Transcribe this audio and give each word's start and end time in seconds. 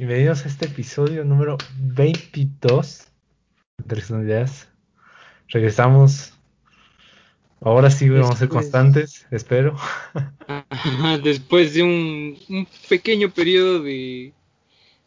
Bienvenidos 0.00 0.46
a 0.46 0.48
este 0.48 0.64
episodio 0.64 1.26
número 1.26 1.58
22 1.78 3.08
de 3.76 3.84
Personalidades. 3.84 4.66
Regresamos. 5.48 6.32
Ahora 7.60 7.90
sí 7.90 8.08
vamos 8.08 8.30
a 8.30 8.36
ser 8.36 8.48
constantes, 8.48 9.26
espero. 9.30 9.76
Ajá, 10.70 11.18
Después 11.18 11.74
de 11.74 11.82
un, 11.82 12.38
un 12.48 12.66
pequeño 12.88 13.28
periodo 13.28 13.82
de, 13.82 14.32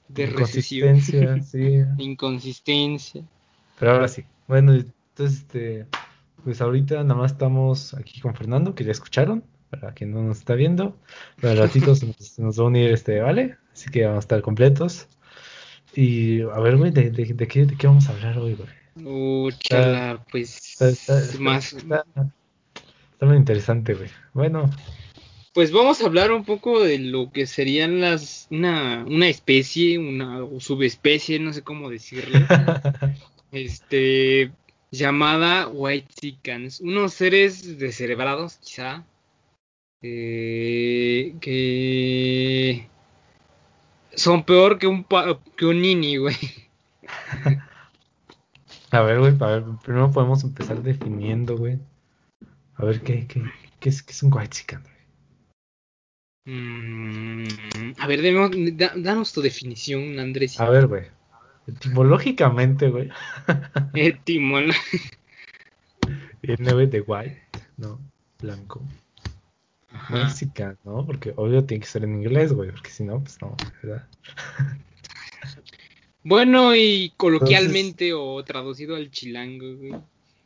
de 0.10 0.28
recesión, 0.28 0.90
Consistencia, 0.92 1.42
sí. 1.98 2.04
inconsistencia. 2.04 3.24
Pero 3.80 3.94
ahora 3.94 4.08
sí. 4.08 4.24
Bueno, 4.48 4.76
entonces, 4.76 5.40
este, 5.40 5.88
pues 6.44 6.62
ahorita 6.62 7.04
nada 7.04 7.20
más 7.20 7.32
estamos 7.32 7.96
aquí 7.96 8.22
con 8.22 8.36
Fernando, 8.36 8.76
que 8.76 8.84
ya 8.84 8.92
escucharon, 8.92 9.44
para 9.72 9.92
quien 9.94 10.12
no 10.12 10.22
nos 10.22 10.38
está 10.38 10.54
viendo. 10.54 10.96
Pero 11.42 11.54
al 11.54 11.58
ratito 11.58 11.96
se 11.96 12.06
nos, 12.06 12.18
se 12.18 12.44
nos 12.44 12.60
va 12.60 12.66
a 12.66 12.68
unir 12.68 12.92
este, 12.92 13.20
¿vale? 13.22 13.58
Así 13.74 13.90
que 13.90 14.04
vamos 14.06 14.18
a 14.18 14.20
estar 14.26 14.42
completos. 14.42 15.08
Y 15.96 16.42
a 16.42 16.60
ver, 16.60 16.78
güey, 16.78 16.92
¿de, 16.92 17.10
de, 17.12 17.26
de 17.34 17.48
qué, 17.48 17.66
de 17.66 17.76
qué 17.76 17.88
vamos 17.88 18.08
a 18.08 18.14
hablar 18.14 18.38
hoy, 18.38 18.56
güey? 18.56 18.70
Uh, 19.06 19.52
chala, 19.60 20.24
pues 20.32 20.72
Está, 20.80 20.90
está- 20.90 21.20
está- 21.20 21.40
más. 21.40 21.74
está- 21.74 22.06
muy 23.22 23.38
interesante, 23.38 23.94
güey. 23.94 24.10
Bueno, 24.34 24.70
Pues 25.54 25.72
vamos 25.72 26.02
a 26.02 26.08
hablar 26.08 26.32
un 26.32 26.44
poco 26.46 26.82
de 26.84 27.00
lo 27.00 27.32
que 27.32 27.46
serían 27.48 28.02
las 28.02 28.48
una, 28.50 29.06
una 29.08 29.28
especie, 29.28 29.98
una 30.00 30.44
o 30.44 30.60
subespecie, 30.60 31.40
no 31.40 31.54
sé 31.54 31.62
cómo 31.62 31.90
decirlo, 31.90 32.38
este 33.52 34.52
llamada 34.92 35.68
Whitexicans, 35.70 36.82
unos 36.82 37.14
seres 37.14 37.78
descerebrados 37.80 38.58
quizá 38.58 39.06
eh, 40.02 41.34
que 41.40 42.88
son 44.16 44.44
peor 44.44 44.78
que 44.80 44.88
un 44.88 45.04
pa- 45.04 45.40
que 45.58 45.66
un 45.66 45.82
nini, 45.82 46.18
güey. 46.18 46.36
a 48.92 49.02
ver, 49.02 49.20
güey, 49.20 49.34
a 49.40 49.46
ver, 49.48 49.64
primero 49.84 50.12
podemos 50.12 50.44
empezar 50.44 50.82
definiendo, 50.84 51.58
güey. 51.58 51.80
A 52.76 52.86
ver, 52.86 53.02
¿qué, 53.02 53.28
qué, 53.28 53.42
qué 53.80 53.90
es, 53.90 54.02
qué 54.04 54.12
es 54.12 54.24
un 54.24 54.34
white 54.34 54.50
chicken, 54.50 54.82
güey? 54.82 54.94
Mm, 56.46 57.46
a 57.98 58.08
ver, 58.08 58.22
demos- 58.22 58.52
da- 58.78 58.94
danos 58.96 59.32
tu 59.34 59.42
definición, 59.42 60.20
Andrés. 60.20 60.60
A 60.60 60.70
ver, 60.70 60.88
güey. 60.88 61.04
Etimológicamente, 61.68 62.90
güey. 62.90 63.10
Etimol- 63.94 64.76
Viene, 66.42 66.74
güey, 66.74 66.88
de 66.88 67.00
white, 67.02 67.42
¿no? 67.78 68.00
Blanco. 68.42 68.82
Ajá. 69.94 70.14
Mexican, 70.24 70.78
¿no? 70.84 71.06
Porque 71.06 71.34
obvio 71.36 71.64
tiene 71.66 71.82
que 71.82 71.88
ser 71.88 72.04
en 72.04 72.16
inglés, 72.22 72.52
güey, 72.52 72.72
porque 72.72 72.90
si 72.90 73.04
no, 73.04 73.22
pues 73.22 73.40
no, 73.42 73.56
¿verdad? 73.82 74.08
Bueno, 76.26 76.74
y 76.74 77.12
coloquialmente 77.18 78.14
o 78.14 78.42
traducido 78.46 78.96
al 78.96 79.12
chilango, 79.12 79.76
güey. 79.76 79.94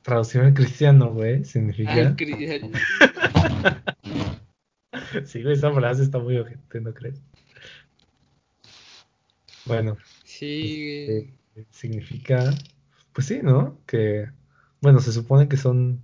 Traducción 0.02 0.46
al 0.48 0.54
cristiano, 0.56 1.14
güey, 1.14 1.46
significa. 1.46 1.94
Al 1.94 2.16
cri- 2.16 2.64
al- 2.64 2.72
Sí, 5.28 5.44
güey, 5.44 5.54
esa 5.54 5.72
frase 5.72 6.02
está 6.02 6.18
muy 6.18 6.36
ojete, 6.38 6.82
¿no 6.82 6.94
crees? 6.96 7.22
Bueno, 9.66 9.98
Sí, 10.24 11.06
este, 11.08 11.34
significa, 11.72 12.56
pues 13.14 13.28
sí, 13.28 13.42
¿no? 13.44 13.78
Que, 13.86 14.28
bueno, 14.82 15.00
se 15.00 15.12
supone 15.12 15.48
que 15.48 15.58
son 15.58 16.02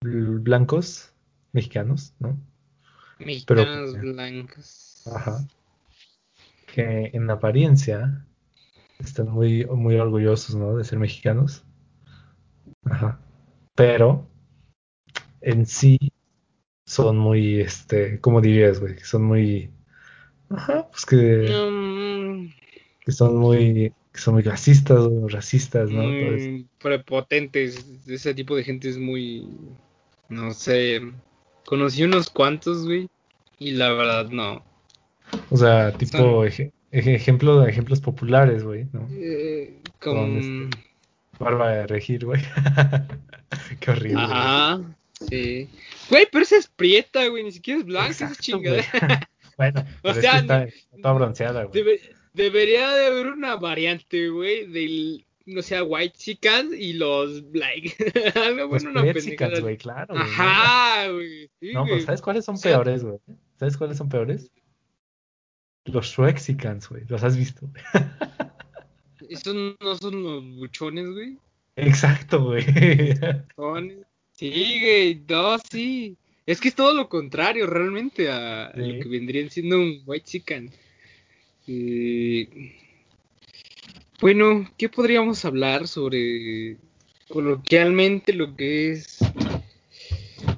bl- 0.00 0.40
blancos 0.42 1.12
mexicanos, 1.52 2.12
¿no? 2.20 2.38
Mexicanos 3.18 3.92
pero- 3.94 4.12
blancos. 4.12 5.02
Ajá. 5.06 5.46
Que 6.74 7.10
en 7.12 7.30
apariencia 7.30 8.24
están 8.98 9.28
muy, 9.28 9.64
muy 9.66 9.96
orgullosos, 9.96 10.54
¿no? 10.54 10.76
De 10.76 10.84
ser 10.84 10.98
mexicanos. 10.98 11.64
Ajá. 12.84 13.20
Pero 13.74 14.26
en 15.40 15.66
sí 15.66 15.98
son 16.86 17.16
muy, 17.18 17.60
este, 17.60 18.20
¿cómo 18.20 18.40
dirías, 18.40 18.80
güey? 18.80 18.98
Son 19.00 19.22
muy, 19.22 19.70
ajá, 20.50 20.88
pues 20.90 21.04
que, 21.06 21.48
Mm, 21.70 22.52
que 23.04 23.12
son 23.12 23.36
muy, 23.36 23.92
que 24.12 24.20
son 24.20 24.34
muy 24.34 24.42
racistas, 24.42 24.98
o 24.98 25.28
racistas, 25.28 25.90
¿no? 25.90 26.02
Muy 26.02 26.66
prepotentes. 26.80 27.84
Ese 28.06 28.34
tipo 28.34 28.56
de 28.56 28.64
gente 28.64 28.88
es 28.88 28.98
muy. 28.98 29.48
No 30.28 30.52
sé. 30.52 31.00
Conocí 31.66 32.02
unos 32.04 32.30
cuantos, 32.30 32.84
güey. 32.84 33.08
Y 33.58 33.72
la 33.72 33.92
verdad, 33.92 34.28
no. 34.30 34.64
O 35.50 35.56
sea, 35.56 35.92
tipo 35.92 36.44
eje- 36.44 36.72
ejemplo, 36.92 37.66
ejemplos 37.66 38.00
populares, 38.00 38.62
güey, 38.64 38.86
¿no? 38.92 39.08
Eh, 39.12 39.74
como. 40.00 40.20
Con 40.22 40.36
este- 40.68 40.78
Barba 41.38 41.70
de 41.70 41.86
regir, 41.86 42.24
güey. 42.24 42.40
Qué 43.80 43.90
horrible. 43.90 44.14
güey. 44.14 44.24
Ajá. 44.24 44.80
Sí. 45.28 45.68
Güey, 46.10 46.26
pero 46.30 46.42
esa 46.44 46.56
es 46.56 46.68
prieta, 46.68 47.26
güey. 47.28 47.44
Ni 47.44 47.52
siquiera 47.52 47.80
es 47.80 47.86
blanca, 47.86 48.10
esa 48.10 48.26
Exacto, 48.28 48.58
güey. 48.60 48.80
Bueno, 49.56 49.84
pero 50.02 50.14
es 50.14 50.20
sea, 50.20 50.32
que 50.32 50.38
está, 50.38 50.64
está 50.64 50.96
toda 51.02 51.14
bronceada, 51.14 51.64
güey. 51.64 51.82
Debe- 51.82 52.00
debería 52.34 52.90
de 52.90 53.06
haber 53.06 53.26
una 53.28 53.56
variante, 53.56 54.28
güey, 54.28 54.66
del, 54.66 55.24
no 55.46 55.62
sé, 55.62 55.80
White 55.80 56.14
Chickens 56.18 56.74
y 56.78 56.92
los 56.94 57.50
Black. 57.50 57.96
Algo 58.36 58.58
Los 58.60 58.68
bueno, 58.68 58.90
una 58.90 59.02
Mexicans, 59.02 59.24
pendejada. 59.38 59.60
güey, 59.60 59.76
claro. 59.78 60.14
güey. 60.14 60.22
Ajá, 60.22 61.08
güey. 61.10 61.50
Sí, 61.60 61.72
No, 61.72 61.86
güey. 61.86 62.00
¿sabes 62.02 62.20
cuáles 62.22 62.44
son 62.44 62.54
O 62.56 62.58
sea- 62.58 62.72
peores, 62.72 63.02
güey? 63.04 63.18
¿Sabes 63.58 63.76
cuáles 63.76 63.98
son 63.98 64.08
peores? 64.08 64.50
Los 65.84 66.08
Shrexicans, 66.08 66.88
güey. 66.88 67.04
¿Los 67.08 67.22
has 67.22 67.36
visto? 67.36 67.68
Esos 69.28 69.54
no 69.80 69.96
son 69.96 70.22
los 70.22 70.44
buchones, 70.56 71.10
güey. 71.10 71.38
Exacto, 71.76 72.44
güey. 72.44 72.64
Sí, 74.32 74.78
güey, 74.80 75.22
no, 75.26 75.56
sí. 75.70 76.14
Es 76.44 76.60
que 76.60 76.68
es 76.68 76.74
todo 76.74 76.92
lo 76.92 77.08
contrario, 77.08 77.66
realmente, 77.66 78.30
a 78.30 78.70
Sí. 78.74 78.80
lo 78.92 79.02
que 79.02 79.08
vendrían 79.08 79.48
siendo 79.48 79.78
un 79.78 80.02
White 80.04 80.26
Chicken. 80.26 80.70
Eh, 81.66 82.74
Bueno, 84.20 84.70
¿qué 84.76 84.88
podríamos 84.90 85.42
hablar 85.46 85.88
sobre 85.88 86.76
coloquialmente 87.28 88.32
lo 88.34 88.54
que 88.56 88.92
es 88.92 89.18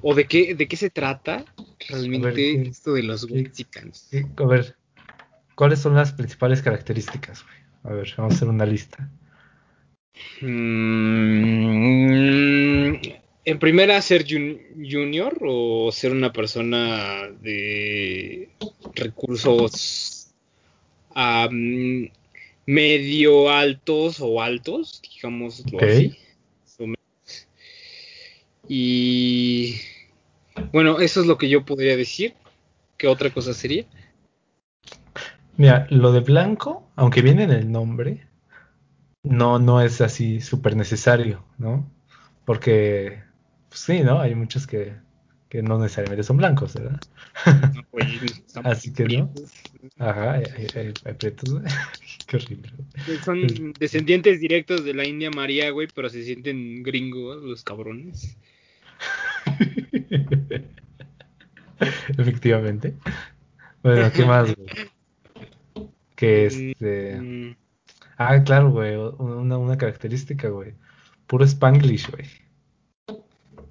o 0.01 0.13
de 0.13 0.25
qué 0.25 0.55
de 0.55 0.67
qué 0.67 0.75
se 0.77 0.89
trata 0.89 1.45
realmente 1.89 2.27
A 2.27 2.31
ver, 2.31 2.35
¿qué- 2.35 2.61
esto 2.69 2.93
de 2.93 3.03
los? 3.03 3.21
Sí, 3.21 3.49
A 4.37 4.45
ver, 4.45 4.75
¿cuáles 5.55 5.79
son 5.79 5.95
las 5.95 6.13
principales 6.13 6.61
características, 6.61 7.43
güey? 7.43 7.57
A 7.83 7.93
ver, 7.93 8.13
vamos 8.17 8.33
a 8.33 8.37
hacer 8.37 8.47
una 8.47 8.65
lista. 8.65 9.09
Mm, 10.41 12.95
en 13.45 13.59
primera, 13.59 14.01
ser 14.01 14.25
jun- 14.25 14.59
junior 14.75 15.37
o 15.41 15.91
ser 15.91 16.11
una 16.11 16.33
persona 16.33 17.29
de 17.41 18.49
recursos 18.95 20.33
medio 22.65 23.49
altos 23.49 24.19
o 24.19 24.41
altos, 24.41 25.01
digamos 25.01 25.61
Ok. 25.73 25.83
así. 25.83 26.15
Y 28.71 29.75
bueno, 30.71 30.99
eso 30.99 31.21
es 31.21 31.27
lo 31.27 31.37
que 31.37 31.49
yo 31.49 31.65
podría 31.65 31.95
decir. 31.97 32.33
¿Qué 32.97 33.07
otra 33.07 33.29
cosa 33.29 33.53
sería? 33.53 33.85
Mira, 35.57 35.87
lo 35.89 36.11
de 36.11 36.21
blanco, 36.21 36.89
aunque 36.95 37.21
viene 37.21 37.43
en 37.43 37.51
el 37.51 37.71
nombre, 37.71 38.27
no, 39.23 39.59
no 39.59 39.81
es 39.81 40.01
así 40.01 40.41
súper 40.41 40.75
necesario, 40.75 41.45
¿no? 41.57 41.89
Porque, 42.45 43.21
pues 43.69 43.81
sí, 43.81 44.01
¿no? 44.01 44.19
Hay 44.19 44.35
muchos 44.35 44.67
que, 44.67 44.95
que 45.49 45.61
no 45.61 45.79
necesariamente 45.79 46.23
son 46.23 46.37
blancos, 46.37 46.75
¿verdad? 46.75 46.99
Así 48.63 48.93
que 48.93 49.05
no. 49.05 49.33
Ajá, 49.97 50.33
hay, 50.33 50.43
güey. 50.73 50.93
Qué 52.27 52.37
horrible. 52.37 52.71
Son 53.25 53.73
descendientes 53.79 54.39
directos 54.39 54.83
de 54.83 54.93
la 54.93 55.05
India 55.05 55.31
María, 55.31 55.71
güey, 55.71 55.87
pero 55.93 56.09
se 56.09 56.23
sienten 56.23 56.83
gringos 56.83 57.43
los 57.43 57.63
cabrones. 57.63 58.37
Efectivamente. 62.17 62.95
Bueno, 63.83 64.09
¿qué 64.13 64.25
más, 64.25 64.55
güey? 64.55 64.67
Que 66.15 66.45
este. 66.45 67.19
Mm, 67.19 67.55
Ah, 68.19 68.43
claro, 68.43 68.71
güey. 68.71 68.97
Una, 68.97 69.57
una 69.57 69.77
característica, 69.77 70.49
güey. 70.49 70.73
Puro 71.25 71.45
Spanglish, 71.45 72.11
güey. 72.11 72.25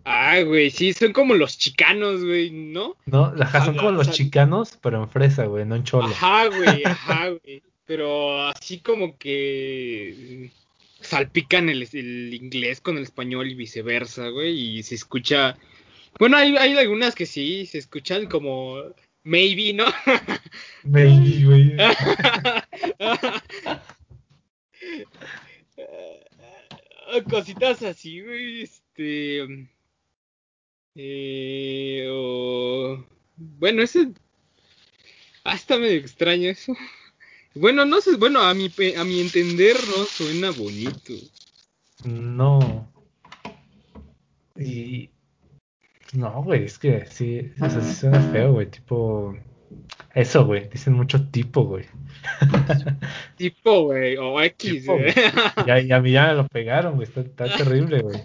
Ah, 0.04 0.40
güey, 0.40 0.70
sí, 0.70 0.94
son 0.94 1.12
como 1.12 1.34
los 1.34 1.58
chicanos, 1.58 2.24
güey, 2.24 2.50
¿no? 2.50 2.96
No, 3.04 3.26
ajá, 3.38 3.66
son 3.66 3.74
Ajá, 3.74 3.76
como 3.76 3.90
los 3.90 4.10
chicanos, 4.10 4.78
pero 4.80 5.02
en 5.02 5.10
fresa, 5.10 5.44
güey, 5.44 5.66
no 5.66 5.76
en 5.76 5.84
cholo. 5.84 6.06
Ajá, 6.06 6.46
güey, 6.46 6.82
ajá, 6.86 7.28
güey. 7.28 7.62
Pero 7.84 8.46
así 8.46 8.78
como 8.78 9.18
que 9.18 10.48
mm, 10.48 11.04
salpican 11.04 11.68
el, 11.68 11.86
el 11.92 12.32
inglés 12.32 12.80
con 12.80 12.96
el 12.96 13.02
español 13.02 13.50
y 13.50 13.54
viceversa, 13.54 14.28
güey, 14.28 14.78
y 14.78 14.82
se 14.82 14.94
escucha... 14.94 15.58
Bueno, 16.18 16.36
hay, 16.36 16.56
hay 16.56 16.76
algunas 16.76 17.14
que 17.14 17.26
sí 17.26 17.64
se 17.66 17.78
escuchan 17.78 18.26
como 18.26 18.82
maybe, 19.22 19.72
¿no? 19.72 19.84
maybe, 20.82 21.44
güey. 21.44 21.76
Cositas 27.30 27.82
así, 27.82 28.20
güey, 28.20 28.62
este... 28.62 29.68
Eh, 30.96 32.08
o... 32.10 33.06
Bueno, 33.36 33.82
ese... 33.82 34.08
hasta 35.44 35.76
ah, 35.76 35.78
medio 35.78 36.00
extraño 36.00 36.50
eso. 36.50 36.76
Bueno, 37.54 37.84
no 37.84 38.00
sé, 38.00 38.16
bueno, 38.16 38.40
a 38.40 38.52
mi, 38.54 38.72
a 38.96 39.04
mi 39.04 39.20
entender 39.20 39.76
no 39.96 40.04
suena 40.04 40.50
bonito. 40.50 41.14
No. 42.04 42.92
Y 44.56 45.10
no, 46.14 46.42
güey, 46.42 46.64
es 46.64 46.78
que 46.78 47.04
sí, 47.06 47.50
o 47.60 47.68
sea, 47.68 47.80
sí 47.80 47.94
suena 47.94 48.20
feo, 48.32 48.52
güey. 48.52 48.66
Tipo. 48.66 49.36
Eso, 50.14 50.46
güey. 50.46 50.68
Dicen 50.70 50.94
mucho 50.94 51.28
tipo, 51.30 51.64
güey. 51.64 51.84
Tipo, 53.36 53.82
güey, 53.84 54.16
o 54.16 54.40
X, 54.40 54.70
Tipo, 54.80 54.96
güey. 54.98 55.12
Ya, 55.66 55.80
y 55.80 55.92
a 55.92 56.00
mí 56.00 56.12
ya 56.12 56.28
me 56.28 56.34
lo 56.34 56.46
pegaron, 56.48 56.96
güey. 56.96 57.06
Está, 57.06 57.20
está 57.20 57.56
terrible, 57.56 58.00
güey. 58.00 58.22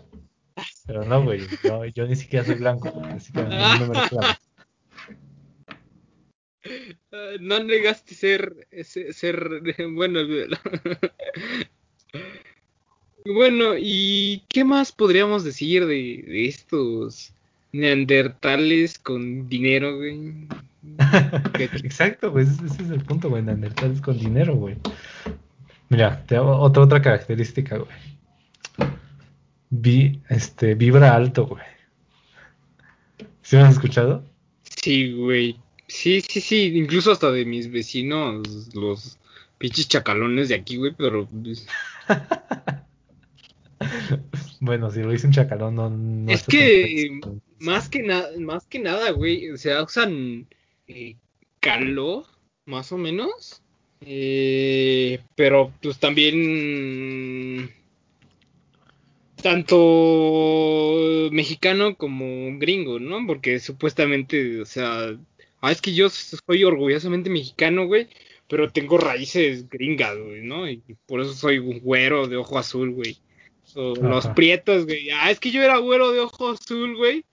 Pero 0.87 1.03
no, 1.03 1.23
güey. 1.23 1.41
Yo, 1.63 1.85
yo 1.85 2.07
ni 2.07 2.15
siquiera 2.15 2.45
soy 2.45 2.55
blanco, 2.55 2.89
güey, 2.91 3.11
Así 3.11 3.33
que 3.33 3.41
a 3.41 3.43
mí 3.43 3.55
no 3.79 3.87
me 3.87 4.01
reclames. 4.01 4.37
Ah, 7.11 7.31
No 7.41 7.59
negaste 7.63 8.15
ser, 8.15 8.67
ser, 8.83 9.13
ser- 9.13 9.61
bueno, 9.93 10.19
olvídalo. 10.21 10.57
Bueno, 13.25 13.75
¿y 13.77 14.43
qué 14.49 14.63
más 14.63 14.91
podríamos 14.91 15.43
decir 15.43 15.85
de, 15.85 16.23
de 16.27 16.45
estos 16.47 17.33
neandertales 17.73 18.97
con 18.99 19.49
dinero, 19.49 19.97
güey? 19.97 20.47
Exacto, 21.59 22.31
güey. 22.31 22.45
Ese, 22.45 22.65
es 22.65 22.89
el 22.89 23.03
punto, 23.03 23.29
güey. 23.29 23.43
Neandertales 23.43 23.99
con 23.99 24.17
dinero, 24.17 24.55
güey. 24.55 24.77
Mira, 25.89 26.23
te 26.25 26.37
hago 26.37 26.57
otra, 26.57 26.83
otra 26.83 27.01
característica, 27.01 27.77
güey. 27.77 28.93
Vi, 29.69 30.21
este, 30.29 30.75
vibra 30.75 31.15
alto, 31.15 31.47
güey. 31.47 31.63
¿Sí 33.41 33.57
me 33.57 33.63
has 33.63 33.73
escuchado? 33.73 34.23
Sí, 34.63 35.11
güey. 35.13 35.59
Sí, 35.87 36.21
sí, 36.21 36.39
sí, 36.41 36.71
incluso 36.75 37.11
hasta 37.11 37.31
de 37.31 37.45
mis 37.45 37.71
vecinos, 37.71 38.73
los 38.73 39.17
pinches 39.57 39.87
chacalones 39.87 40.49
de 40.49 40.55
aquí, 40.55 40.77
güey, 40.77 40.93
pero 40.97 41.27
pues, 41.27 41.67
Bueno, 44.59 44.89
si 44.91 45.01
lo 45.01 45.11
dice 45.11 45.27
un 45.27 45.33
chacalón, 45.33 45.75
no, 45.75 45.89
no 45.89 46.31
es 46.31 46.43
que. 46.43 47.19
Más 47.63 47.89
que 47.89 48.03
nada, 48.03 48.29
más 48.39 48.65
que 48.67 48.79
nada, 48.79 49.11
güey, 49.11 49.49
o 49.51 49.57
sea, 49.57 49.83
usan 49.83 50.47
eh, 50.87 51.15
calor, 51.59 52.25
más 52.65 52.91
o 52.91 52.97
menos, 52.97 53.61
eh, 54.01 55.19
pero 55.35 55.73
pues 55.81 55.97
también 55.99 57.71
tanto 59.41 61.29
mexicano 61.31 61.95
como 61.95 62.57
gringo, 62.59 62.99
¿no? 62.99 63.25
Porque 63.25 63.59
supuestamente, 63.59 64.61
o 64.61 64.65
sea, 64.65 65.17
ah, 65.61 65.71
es 65.71 65.81
que 65.81 65.93
yo 65.93 66.09
soy 66.09 66.63
orgullosamente 66.63 67.29
mexicano, 67.29 67.87
güey, 67.87 68.07
pero 68.47 68.71
tengo 68.71 68.97
raíces 68.97 69.69
gringas, 69.69 70.17
güey, 70.17 70.41
¿no? 70.41 70.69
Y 70.69 70.81
por 71.05 71.21
eso 71.21 71.33
soy 71.33 71.59
un 71.59 71.79
güero 71.79 72.27
de 72.27 72.37
ojo 72.37 72.57
azul, 72.57 72.91
güey. 72.91 73.17
O 73.75 73.95
los 73.95 74.27
prietos, 74.27 74.85
güey. 74.85 75.09
Ah, 75.09 75.31
es 75.31 75.39
que 75.39 75.51
yo 75.51 75.63
era 75.63 75.77
güero 75.77 76.11
de 76.11 76.19
ojo 76.19 76.49
azul, 76.49 76.95
güey. 76.95 77.25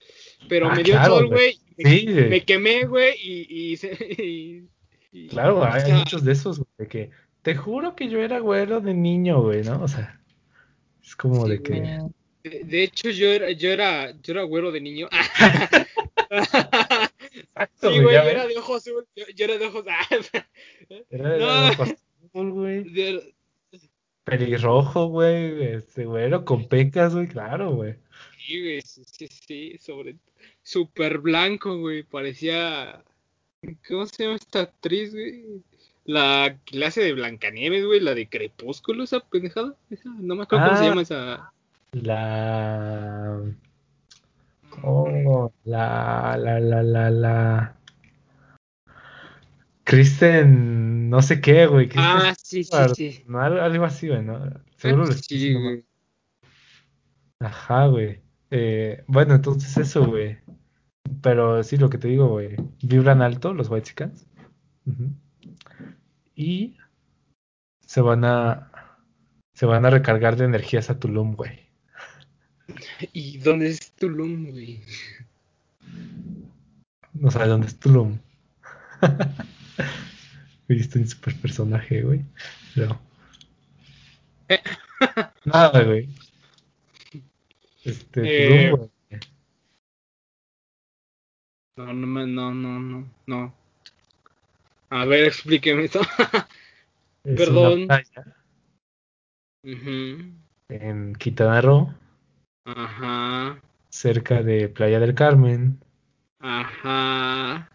Pero 0.49 0.69
Ah, 0.71 0.75
me 0.75 0.83
dio 0.83 0.95
claro, 0.95 1.17
sol, 1.19 1.29
güey. 1.29 1.59
Sí, 1.79 2.07
Me, 2.07 2.45
quemé, 2.45 2.85
güey, 2.87 3.15
y, 3.23 3.75
y, 3.75 3.79
y- 5.13 5.29
Claro, 5.29 5.59
o 5.59 5.65
hay, 5.65 5.73
hay 5.75 5.87
sea, 5.87 5.97
muchos 5.99 6.25
de 6.25 6.33
esos, 6.33 6.59
güey, 6.59 6.69
de 6.79 6.87
que 6.89 7.11
te 7.43 7.55
juro 7.55 7.97
que 7.97 8.09
yo 8.09 8.21
era 8.21 8.39
güero 8.39 8.81
de 8.81 8.95
niño, 8.95 9.43
güey, 9.43 9.63
¿no? 9.63 9.83
O 9.83 9.89
sea, 9.89 10.21
es 11.03 11.17
como 11.17 11.45
sí, 11.47 11.53
de 11.53 11.57
güey. 11.59 11.83
que... 11.83 12.01
De, 12.49 12.65
de 12.65 12.83
hecho, 12.83 13.11
yo 13.11 13.29
era, 13.29 13.51
yo 13.51 13.71
era, 13.71 14.13
yo 14.23 14.33
era 14.33 14.43
güero 14.45 14.73
de 14.73 14.81
niño. 14.81 15.09
Exacto, 16.31 17.91
Sí, 17.93 18.01
güey, 18.01 18.15
yo 18.15 18.23
era 18.23 18.47
de 18.47 18.57
ojos 18.57 18.77
azul. 18.87 19.07
Yo, 19.17 19.25
yo 19.35 19.45
era 19.45 19.59
de 19.59 19.67
ojos. 19.67 19.85
Era 21.11 21.31
de 21.33 21.39
No, 21.39 21.69
ojo 21.71 21.83
azul, 21.83 22.51
güey. 22.53 22.85
de- 22.85 23.35
Pelirrojo, 24.25 25.07
güey. 25.07 25.63
Este 25.75 26.05
güero 26.05 26.45
con 26.45 26.69
pecas, 26.69 27.15
güey, 27.15 27.27
claro, 27.29 27.73
güey. 27.75 27.97
sí, 28.39 28.61
güey, 28.61 28.81
sí, 28.83 29.03
sí, 29.05 29.27
sí, 29.29 29.79
sobre 29.81 30.17
super 30.63 31.19
blanco, 31.19 31.79
güey. 31.79 32.03
Parecía. 32.03 33.03
¿Cómo 33.89 34.07
se 34.07 34.25
llama 34.25 34.37
esta 34.37 34.61
actriz, 34.61 35.13
güey? 35.13 35.63
La 36.05 36.57
clase 36.65 37.03
de 37.03 37.13
Blancanieves, 37.13 37.85
güey, 37.85 38.01
la 38.01 38.15
de 38.15 38.29
Crepúsculo, 38.29 39.05
esa 39.05 39.21
pendejada. 39.21 39.75
Esa, 39.91 40.09
no 40.19 40.35
me 40.35 40.43
acuerdo 40.45 40.67
cómo 40.67 40.77
se 40.79 40.85
Ah, 40.85 40.89
llama 40.89 41.03
esa. 41.03 41.53
la... 41.93 43.41
Oh, 44.83 45.53
la, 45.65 46.37
la, 46.39 46.59
la, 46.61 46.83
la, 46.83 47.11
la... 47.11 47.77
Kristen, 49.85 51.00
no 51.11 51.23
sé 51.23 51.41
qué, 51.41 51.67
güey. 51.67 51.91
Ah, 51.97 52.35
sí, 52.41 52.62
sí. 52.62 53.25
Algo, 53.35 53.85
así, 53.85 54.07
güey, 54.07 54.23
¿no? 54.23 54.39
Seguro 54.77 55.07
lo 55.07 55.12
sí, 55.12 55.55
güey. 55.55 55.85
Ajá, 57.41 57.87
güey. 57.87 58.21
Eh, 58.53 59.03
bueno, 59.09 59.35
entonces 59.35 59.77
eso, 59.77 60.07
güey. 60.07 60.39
Pero 61.21 61.65
sí, 61.65 61.79
lo 61.79 61.91
que 61.91 61.99
te 61.99 62.07
digo, 62.07 62.29
güey. 62.29 62.55
Vibran 62.83 63.23
alto 63.23 63.53
los 63.53 63.69
White 63.69 63.89
Chickens. 63.89 64.25
Y 66.37 66.77
se 67.85 68.01
van 68.01 68.25
a. 68.25 68.71
Se 69.55 69.67
van 69.67 69.85
a 69.85 69.91
recargar 69.91 70.37
de 70.37 70.45
energías 70.45 70.91
a 70.91 71.01
Tulum, 71.01 71.35
güey. 71.35 71.59
¿Y 73.12 73.39
dónde 73.39 73.67
es 73.67 73.91
Tulum, 73.97 74.53
güey? 74.53 74.81
No 77.15 77.33
sabes 77.33 77.49
dónde 77.49 77.67
es 77.67 77.77
Tulum. 77.81 78.21
Viste 80.71 80.99
un 81.01 81.09
super 81.09 81.35
personaje, 81.41 82.03
güey. 82.03 82.21
Pero. 82.75 83.01
Eh. 84.49 84.61
Nada, 85.45 85.83
güey. 85.83 86.09
Este, 87.85 88.21
Eh, 88.69 88.71
güey. 88.71 88.89
No, 91.77 91.93
no, 91.93 92.27
no, 92.27 92.53
no, 92.55 92.79
no, 92.81 93.09
no. 93.27 93.55
A 94.91 95.05
ver, 95.07 95.25
explíqueme 95.25 95.85
eso. 95.85 96.01
Es 97.25 97.37
Perdón. 97.37 97.83
una 97.83 97.87
playa 97.87 98.37
Ujú. 99.62 100.33
en 100.71 101.15
Quintana 101.17 101.61
Roo, 101.61 101.95
Ajá, 102.65 103.61
cerca 103.91 104.43
de 104.43 104.71
Playa 104.71 105.00
del 105.00 105.15
Carmen. 105.15 105.79
ajá. 106.39 107.69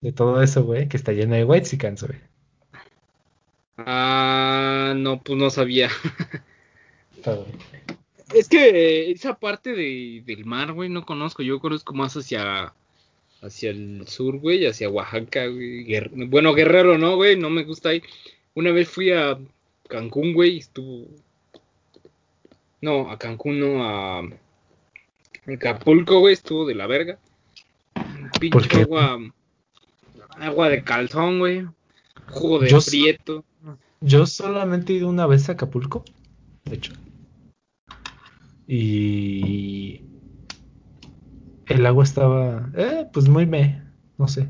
De 0.00 0.12
todo 0.12 0.40
eso, 0.40 0.62
güey, 0.64 0.88
que 0.88 0.96
está 0.96 1.10
lleno 1.12 1.34
de 1.34 1.42
White 1.44 1.66
Chickens, 1.68 2.04
güey. 2.04 2.20
Ah, 3.78 4.94
no, 4.96 5.20
pues 5.20 5.38
no 5.38 5.50
sabía. 5.50 5.90
Es 8.34 8.48
que 8.48 9.10
esa 9.10 9.34
parte 9.38 9.72
de, 9.72 10.22
del 10.26 10.44
mar, 10.44 10.72
güey, 10.72 10.88
no 10.88 11.04
conozco. 11.04 11.42
Yo 11.42 11.60
conozco 11.60 11.94
más 11.94 12.16
hacia, 12.16 12.72
hacia 13.42 13.70
el 13.70 14.06
sur, 14.06 14.38
güey, 14.38 14.66
hacia 14.66 14.88
Oaxaca, 14.88 15.46
güey. 15.46 15.84
Guer- 15.86 16.10
bueno, 16.28 16.54
Guerrero, 16.54 16.98
¿no, 16.98 17.16
güey? 17.16 17.36
No 17.36 17.50
me 17.50 17.64
gusta 17.64 17.90
ahí. 17.90 18.02
Una 18.54 18.72
vez 18.72 18.88
fui 18.88 19.12
a 19.12 19.38
Cancún, 19.88 20.34
güey, 20.34 20.58
estuvo... 20.58 21.06
No, 22.80 23.10
a 23.10 23.18
Cancún, 23.18 23.60
no, 23.60 23.84
a 23.84 24.22
Acapulco, 25.52 26.20
güey, 26.20 26.34
estuvo 26.34 26.66
de 26.66 26.74
la 26.74 26.86
verga. 26.86 27.18
¿Por 27.94 28.40
Pinche 28.40 28.82
agua, 28.82 29.18
agua 30.38 30.68
de 30.68 30.82
calzón, 30.82 31.38
güey. 31.38 31.66
Jugo 32.28 32.58
de 32.58 32.68
Yo 32.68 32.80
so-. 32.80 33.44
Yo 34.00 34.26
solamente 34.26 34.92
he 34.92 34.96
ido 34.96 35.08
una 35.08 35.26
vez 35.26 35.48
a 35.48 35.52
Acapulco, 35.52 36.04
de 36.64 36.76
hecho. 36.76 36.92
Y 38.66 40.02
el 41.66 41.86
agua 41.86 42.04
estaba, 42.04 42.70
eh, 42.76 43.08
pues 43.12 43.28
muy 43.28 43.46
me, 43.46 43.82
no 44.18 44.28
sé. 44.28 44.48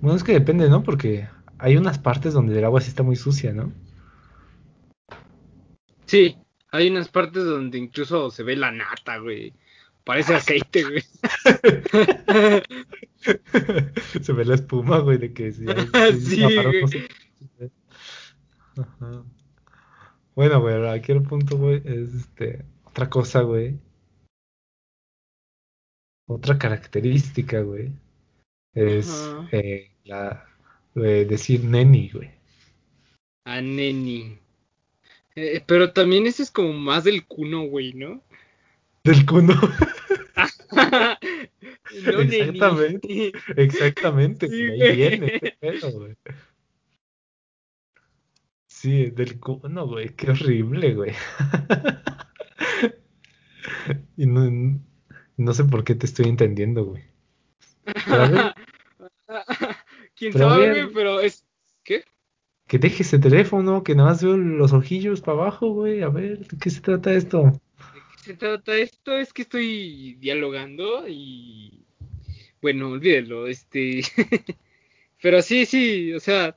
Bueno, 0.00 0.16
es 0.16 0.24
que 0.24 0.32
depende, 0.32 0.68
¿no? 0.68 0.82
Porque 0.82 1.28
hay 1.58 1.76
unas 1.76 1.98
partes 1.98 2.34
donde 2.34 2.58
el 2.58 2.64
agua 2.64 2.80
sí 2.80 2.88
está 2.88 3.02
muy 3.02 3.16
sucia, 3.16 3.52
¿no? 3.52 3.72
Sí, 6.06 6.36
hay 6.70 6.88
unas 6.88 7.08
partes 7.08 7.44
donde 7.44 7.78
incluso 7.78 8.30
se 8.30 8.42
ve 8.42 8.56
la 8.56 8.72
nata, 8.72 9.18
güey. 9.18 9.52
Parece 10.04 10.34
aceite, 10.34 10.82
güey. 10.84 11.02
Se 14.22 14.32
ve 14.32 14.44
la 14.44 14.54
espuma, 14.54 15.00
güey, 15.00 15.18
de 15.18 15.32
que 15.32 15.52
si 15.52 15.64
hay- 15.68 16.20
Sí, 16.20 16.40
güey. 16.40 17.08
Ajá. 18.76 19.24
Bueno, 20.34 20.60
güey, 20.60 20.88
aquí 20.88 21.12
el 21.12 21.22
punto, 21.22 21.56
güey, 21.58 21.82
es 21.84 22.14
este, 22.14 22.64
otra 22.84 23.10
cosa, 23.10 23.42
güey. 23.42 23.78
Otra 26.26 26.58
característica, 26.58 27.60
güey, 27.60 27.90
es 28.74 29.28
eh, 29.50 29.90
la 30.04 30.46
decir 30.94 31.64
neni, 31.64 32.08
güey. 32.10 32.30
A 33.44 33.60
Neni. 33.60 34.38
Eh, 35.34 35.62
pero 35.66 35.92
también 35.92 36.26
ese 36.26 36.44
es 36.44 36.50
como 36.50 36.72
más 36.72 37.04
del 37.04 37.26
cuno, 37.26 37.62
güey, 37.64 37.92
¿no? 37.94 38.22
Del 39.04 39.26
cuno. 39.26 39.54
No, 42.04 42.22
neni. 42.22 42.36
exactamente. 42.36 43.32
Exactamente. 43.56 44.48
Sí, 44.48 44.66
güey, 44.68 44.78
güey. 44.78 44.82
ahí 44.82 44.96
viene 44.96 45.26
ese 45.34 45.56
pedo, 45.58 45.92
güey. 45.92 46.16
Sí, 48.68 49.10
del 49.10 49.40
cuno, 49.40 49.86
güey. 49.88 50.14
Qué 50.14 50.30
horrible, 50.30 50.94
güey. 50.94 51.12
Y 54.16 54.26
no, 54.26 54.80
no 55.36 55.52
sé 55.52 55.64
por 55.64 55.82
qué 55.82 55.94
te 55.94 56.06
estoy 56.06 56.26
entendiendo, 56.26 56.84
güey. 56.84 57.02
Quién 60.14 60.32
pero 60.32 60.50
sabe, 60.50 60.70
güey, 60.84 60.94
pero 60.94 61.20
es. 61.20 61.44
¿Qué? 61.82 62.04
que 62.66 62.78
deje 62.78 63.02
ese 63.02 63.18
teléfono, 63.18 63.82
que 63.82 63.96
nada 63.96 64.10
más 64.10 64.22
veo 64.22 64.36
los 64.36 64.72
ojillos 64.72 65.20
para 65.20 65.38
abajo, 65.38 65.72
güey. 65.72 66.02
A 66.02 66.08
ver, 66.08 66.46
¿de 66.46 66.56
qué 66.56 66.70
se 66.70 66.80
trata 66.80 67.12
esto? 67.12 67.60
¿De 68.20 68.24
qué 68.24 68.32
se 68.32 68.36
trata 68.36 68.76
esto? 68.76 69.18
Es 69.18 69.32
que 69.32 69.42
estoy 69.42 70.14
dialogando 70.20 71.06
y. 71.08 71.84
Bueno, 72.62 72.90
olvídelo, 72.90 73.46
este. 73.46 74.02
Pero 75.22 75.42
sí, 75.42 75.66
sí, 75.66 76.12
o 76.14 76.20
sea. 76.20 76.56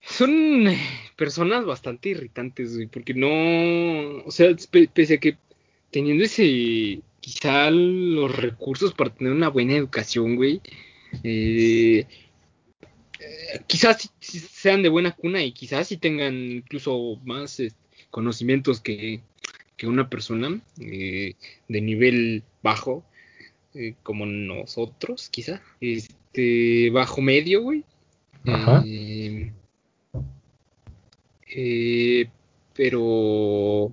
Son 0.00 0.66
personas 1.16 1.64
bastante 1.64 2.10
irritantes, 2.10 2.74
güey, 2.74 2.86
porque 2.88 3.14
no. 3.14 4.22
O 4.26 4.30
sea, 4.30 4.48
pe- 4.70 4.88
pese 4.92 5.14
a 5.14 5.20
que 5.20 5.36
teniendo 5.90 6.24
ese. 6.24 7.00
Quizá 7.20 7.70
los 7.70 8.34
recursos 8.34 8.94
para 8.94 9.14
tener 9.14 9.32
una 9.32 9.48
buena 9.48 9.74
educación, 9.76 10.34
güey. 10.36 10.60
eh, 11.22 12.06
quizás 13.66 14.12
sean 14.20 14.82
de 14.82 14.88
buena 14.88 15.12
cuna 15.12 15.42
y 15.42 15.52
quizás 15.52 15.88
sí 15.88 15.96
tengan 15.96 16.34
incluso 16.34 17.18
más 17.24 17.60
eh, 17.60 17.72
conocimientos 18.10 18.80
que, 18.80 19.20
que 19.82 19.88
una 19.88 20.08
persona 20.08 20.60
eh, 20.80 21.34
de 21.66 21.80
nivel 21.80 22.44
bajo, 22.62 23.04
eh, 23.74 23.94
como 24.04 24.26
nosotros, 24.26 25.28
quizá, 25.28 25.60
este, 25.80 26.88
bajo 26.90 27.20
medio, 27.20 27.62
güey. 27.62 27.84
Ajá. 28.46 28.84
Eh, 28.86 29.50
pero 32.76 33.90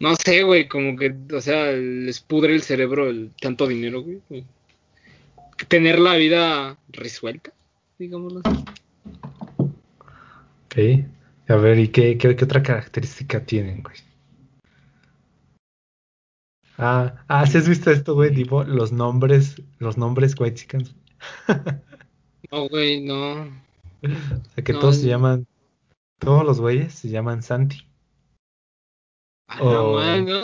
no 0.00 0.16
sé, 0.16 0.42
güey, 0.42 0.66
como 0.66 0.96
que, 0.96 1.14
o 1.32 1.40
sea, 1.40 1.70
les 1.70 2.18
pudre 2.18 2.54
el 2.54 2.62
cerebro 2.62 3.08
el 3.08 3.30
tanto 3.40 3.68
dinero, 3.68 4.02
güey. 4.02 4.44
Tener 5.68 6.00
la 6.00 6.16
vida 6.16 6.78
resuelta, 6.88 7.52
digámoslo 7.96 8.40
así. 8.42 8.64
Ok. 10.64 11.04
A 11.48 11.54
ver, 11.54 11.78
¿y 11.78 11.88
qué, 11.90 12.18
qué, 12.18 12.34
qué 12.34 12.44
otra 12.44 12.60
característica 12.60 13.38
tienen, 13.46 13.84
güey? 13.84 14.05
Ah, 16.78 17.24
ah, 17.28 17.46
¿sí 17.46 17.58
has 17.58 17.68
visto 17.68 17.90
esto, 17.90 18.14
güey? 18.14 18.34
Tipo, 18.34 18.64
los 18.64 18.92
nombres, 18.92 19.62
los 19.78 19.96
nombres 19.96 20.38
whitexicans. 20.38 20.94
No, 22.52 22.68
güey, 22.68 23.00
no. 23.00 23.42
O 23.42 24.50
sea, 24.54 24.62
que 24.62 24.72
No, 24.72 24.78
todos 24.78 24.98
se 24.98 25.08
llaman, 25.08 25.48
todos 26.20 26.44
los 26.44 26.60
güeyes 26.60 26.94
se 26.94 27.08
llaman 27.08 27.42
Santi. 27.42 27.88
A 29.48 29.64
la 29.64 29.82
O, 29.82 29.94
madre, 29.94 30.22
no. 30.22 30.40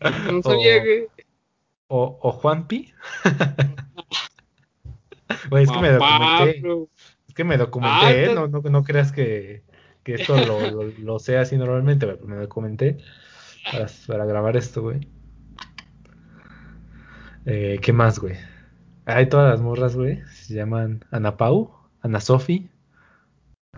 No 0.32 0.42
sabía 0.42 0.76
o, 0.76 0.82
que. 0.84 1.08
o, 1.88 2.18
o 2.22 2.32
Juanpi. 2.32 2.92
Güey, 5.50 5.64
es 5.64 5.70
que 5.70 5.78
me 5.80 5.90
documenté. 5.90 6.62
Es 7.26 7.34
que 7.34 7.44
me 7.44 7.54
Ah, 7.54 7.58
documenté, 7.58 8.24
¿eh? 8.24 8.34
No, 8.34 8.46
no, 8.48 8.60
no 8.60 8.84
creas 8.84 9.12
que, 9.12 9.62
que 10.04 10.14
esto 10.14 10.36
lo, 10.36 10.70
lo, 10.70 10.84
lo 10.84 11.18
sé 11.18 11.36
así 11.36 11.56
normalmente, 11.56 12.06
güey. 12.06 12.18
Me 12.24 12.36
documenté 12.36 12.98
para, 13.70 13.86
para 14.06 14.24
grabar 14.24 14.56
esto, 14.56 14.82
güey. 14.82 15.00
Eh, 17.50 17.78
¿qué 17.80 17.94
más, 17.94 18.18
güey? 18.18 18.36
Hay 19.06 19.26
todas 19.30 19.50
las 19.50 19.62
morras, 19.62 19.96
güey. 19.96 20.22
Se 20.26 20.52
llaman 20.52 21.02
Ana 21.10 21.38
Pau, 21.38 21.72
Ana 22.02 22.20
Sofi. 22.20 22.68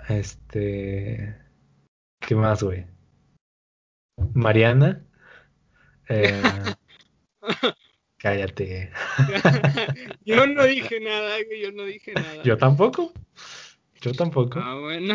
Este. 0.09 1.37
¿Qué 2.19 2.35
más, 2.35 2.63
güey? 2.63 2.87
Mariana. 4.35 5.07
Eh, 6.13 6.43
cállate. 8.17 8.91
Yo 10.25 10.45
no 10.45 10.65
dije 10.65 10.99
nada, 10.99 11.37
güey, 11.47 11.63
yo 11.63 11.71
no 11.71 11.85
dije 11.85 12.13
nada. 12.15 12.43
Yo 12.43 12.59
tampoco. 12.59 13.13
Yo 14.01 14.13
tampoco. 14.15 14.59
Ah, 14.59 14.75
bueno. 14.81 15.15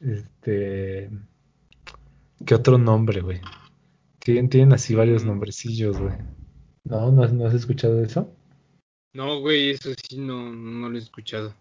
Este. 0.00 1.10
¿Qué 2.46 2.54
otro 2.54 2.78
nombre, 2.78 3.20
güey? 3.20 3.42
Tienen, 4.28 4.50
tienen 4.50 4.74
así 4.74 4.94
varios 4.94 5.24
nombrecillos, 5.24 5.98
güey. 5.98 6.12
¿No? 6.84 7.10
¿No 7.10 7.22
has, 7.22 7.32
no 7.32 7.46
has 7.46 7.54
escuchado 7.54 8.02
eso? 8.04 8.30
No, 9.14 9.40
güey, 9.40 9.70
eso 9.70 9.88
sí 10.06 10.18
no, 10.18 10.52
no 10.52 10.90
lo 10.90 10.98
he 10.98 11.00
escuchado. 11.00 11.54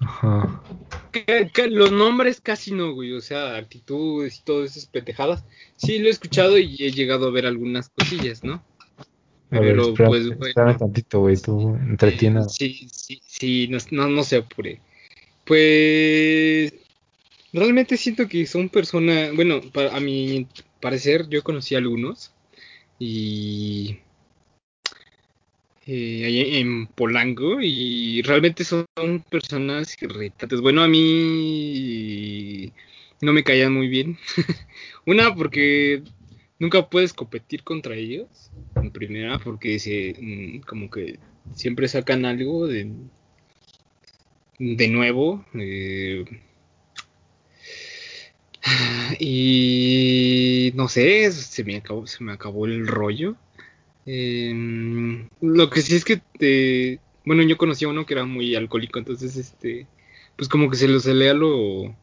Ajá. 0.00 0.62
Que- 1.10 1.50
que 1.50 1.68
Los 1.70 1.92
nombres 1.92 2.42
casi 2.42 2.72
no, 2.72 2.92
güey, 2.92 3.14
o 3.14 3.22
sea, 3.22 3.56
actitudes 3.56 4.40
y 4.40 4.42
todas 4.42 4.72
esas 4.72 4.84
pendejadas. 4.84 5.46
Sí 5.76 5.98
lo 5.98 6.08
he 6.08 6.10
escuchado 6.10 6.58
y 6.58 6.76
he 6.78 6.92
llegado 6.92 7.26
a 7.26 7.30
ver 7.30 7.46
algunas 7.46 7.88
cosillas, 7.88 8.44
¿no? 8.44 8.62
A 9.50 9.60
ver, 9.60 9.76
Pero 9.76 9.82
espérame, 9.88 10.10
pues 10.10 10.22
espérame 10.26 10.52
bueno. 10.54 10.76
tantito, 10.78 11.20
güey. 11.20 11.36
Tú 11.38 11.70
Eh, 11.74 11.78
entretiene. 11.88 12.42
sí, 12.50 12.86
sí, 12.92 13.22
sí, 13.24 13.66
no, 13.68 13.78
no, 13.92 14.08
no 14.08 14.24
se 14.24 14.36
apure. 14.36 14.78
Pues 15.46 16.74
realmente 17.54 17.96
siento 17.96 18.28
que 18.28 18.44
son 18.46 18.68
personas, 18.68 19.34
bueno, 19.34 19.62
pa- 19.72 19.96
a 19.96 19.98
mi 19.98 20.46
parecer 20.82 21.28
yo 21.30 21.42
conocí 21.42 21.74
algunos 21.76 22.34
y 22.98 23.98
eh, 25.86 26.24
ahí 26.26 26.56
en 26.58 26.86
Polanco 26.88 27.60
y 27.62 28.22
realmente 28.22 28.64
son 28.64 28.86
personas 29.30 29.96
irritantes. 30.02 30.60
Bueno, 30.60 30.82
a 30.82 30.88
mí 30.88 32.72
no 33.20 33.32
me 33.32 33.44
caían 33.44 33.72
muy 33.72 33.88
bien. 33.88 34.18
Una 35.06 35.34
porque 35.34 36.02
nunca 36.58 36.88
puedes 36.88 37.12
competir 37.12 37.62
contra 37.64 37.94
ellos. 37.96 38.50
En 38.76 38.90
primera 38.90 39.38
porque 39.38 39.78
se 39.78 40.14
mm, 40.20 40.60
como 40.62 40.90
que 40.90 41.18
siempre 41.54 41.88
sacan 41.88 42.24
algo 42.26 42.66
de 42.66 42.90
de 44.58 44.88
nuevo. 44.88 45.44
eh, 45.54 46.24
y 49.18 50.72
no 50.74 50.88
sé, 50.88 51.30
se 51.32 51.64
me 51.64 51.76
acabó, 51.76 52.06
se 52.06 52.22
me 52.24 52.32
acabó 52.32 52.66
el 52.66 52.86
rollo. 52.86 53.36
Em, 54.06 55.28
lo 55.40 55.70
que 55.70 55.82
sí 55.82 55.94
es 55.96 56.04
que, 56.04 56.22
eh, 56.40 56.98
bueno, 57.24 57.42
yo 57.42 57.56
conocí 57.56 57.84
a 57.84 57.88
uno 57.88 58.06
que 58.06 58.14
era 58.14 58.24
muy 58.24 58.54
alcohólico, 58.54 58.98
entonces, 58.98 59.36
este, 59.36 59.86
pues 60.36 60.48
como 60.48 60.70
que 60.70 60.76
se 60.76 60.88
lo 60.88 61.00
se 61.00 61.14
lea 61.14 61.34
lo, 61.34 61.94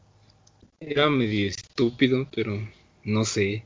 era 0.80 1.10
medio 1.10 1.48
estúpido, 1.50 2.28
pero 2.34 2.58
no 3.04 3.26
sé. 3.26 3.66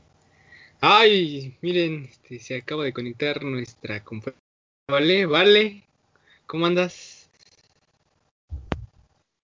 Ay, 0.80 1.56
miren, 1.62 2.04
este, 2.04 2.38
se 2.40 2.56
acaba 2.56 2.84
de 2.84 2.92
conectar 2.92 3.44
nuestra 3.44 4.02
compañera. 4.04 4.40
Vale, 4.88 5.26
vale, 5.26 5.84
¿cómo 6.46 6.66
andas? 6.66 7.30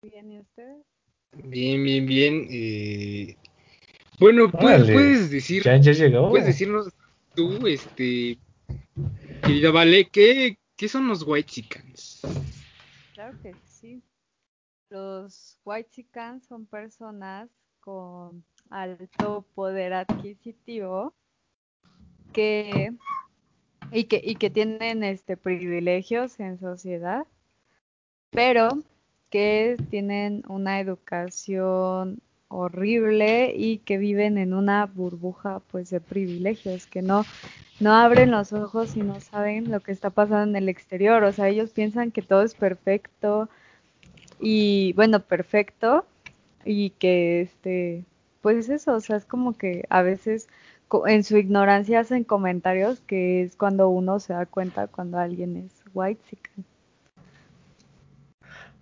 Bien, 0.01 0.31
¿y 0.31 0.39
ustedes? 0.39 0.94
Bien, 1.43 1.83
bien, 1.83 2.05
bien. 2.05 2.47
eh, 2.49 3.35
bueno, 4.19 4.49
puedes, 4.51 4.77
Órale. 4.77 4.93
puedes 4.93 5.29
decir, 5.29 5.63
¿Ya, 5.63 5.77
ya 5.77 5.91
llegó? 5.91 6.29
puedes 6.29 6.47
decirnos 6.47 6.89
tú, 7.35 7.67
este, 7.67 8.37
querida 9.43 9.71
Vale, 9.71 10.07
¿qué, 10.09 10.57
qué 10.77 10.87
son 10.87 11.07
los 11.07 11.23
Whitexicans? 11.23 12.21
Claro 13.13 13.37
que 13.41 13.53
sí. 13.65 14.01
Los 14.89 15.59
Whitexicans 15.65 16.45
son 16.47 16.65
personas 16.65 17.49
con 17.81 18.43
alto 18.69 19.45
poder 19.53 19.93
adquisitivo 19.93 21.13
que 22.33 22.93
y 23.91 24.05
que 24.05 24.21
y 24.23 24.35
que 24.35 24.49
tienen 24.49 25.03
este 25.03 25.37
privilegios 25.37 26.39
en 26.39 26.59
sociedad, 26.59 27.25
pero 28.31 28.69
que 29.29 29.77
tienen 29.89 30.43
una 30.47 30.79
educación 30.79 32.21
horrible 32.47 33.53
y 33.55 33.79
que 33.79 33.97
viven 33.97 34.37
en 34.37 34.53
una 34.53 34.85
burbuja 34.85 35.61
pues 35.71 35.89
de 35.89 35.99
privilegios, 35.99 36.85
que 36.87 37.01
no 37.01 37.25
no 37.79 37.93
abren 37.93 38.31
los 38.31 38.53
ojos 38.53 38.95
y 38.95 39.01
no 39.01 39.19
saben 39.19 39.69
lo 39.69 39.81
que 39.81 39.91
está 39.91 40.09
pasando 40.09 40.57
en 40.57 40.63
el 40.63 40.69
exterior, 40.69 41.23
o 41.23 41.31
sea, 41.33 41.49
ellos 41.49 41.71
piensan 41.71 42.11
que 42.11 42.21
todo 42.21 42.41
es 42.43 42.55
perfecto 42.55 43.49
y 44.39 44.93
bueno, 44.93 45.19
perfecto 45.21 46.05
y 46.63 46.91
que 46.91 47.41
este 47.41 48.05
pues 48.41 48.69
eso, 48.69 48.93
o 48.93 48.99
sea, 48.99 49.17
es 49.17 49.25
como 49.25 49.57
que 49.57 49.85
a 49.89 50.03
veces 50.03 50.47
en 51.07 51.23
su 51.23 51.37
ignorancia 51.37 51.99
hacen 51.99 52.23
comentarios 52.23 53.01
que 53.01 53.41
es 53.41 53.55
cuando 53.55 53.89
uno 53.89 54.19
se 54.19 54.33
da 54.33 54.45
cuenta 54.45 54.87
cuando 54.87 55.17
alguien 55.17 55.57
es 55.57 55.83
white 55.93 56.21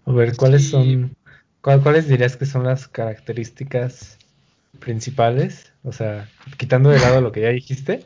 A 0.06 0.12
ver, 0.12 0.36
¿cuáles 0.36 0.64
Sí. 0.64 0.70
son, 0.70 1.16
¿cuál- 1.62 1.82
¿cuáles 1.82 2.08
dirías 2.08 2.36
que 2.38 2.46
son 2.46 2.64
las 2.64 2.88
características 2.88 4.18
principales? 4.80 5.72
O 5.84 5.92
sea, 5.92 6.28
quitando 6.58 6.90
de 6.90 7.00
lado 7.00 7.22
lo 7.22 7.32
que 7.32 7.42
ya 7.42 7.50
dijiste, 7.50 8.06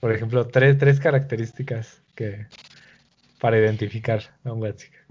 por 0.00 0.12
ejemplo, 0.12 0.46
tres, 0.46 0.78
tres 0.78 1.00
características 1.00 2.02
que 2.14 2.46
para 3.40 3.58
identificar 3.58 4.22
a 4.44 4.52
un 4.52 4.62
Whitezican. 4.62 5.02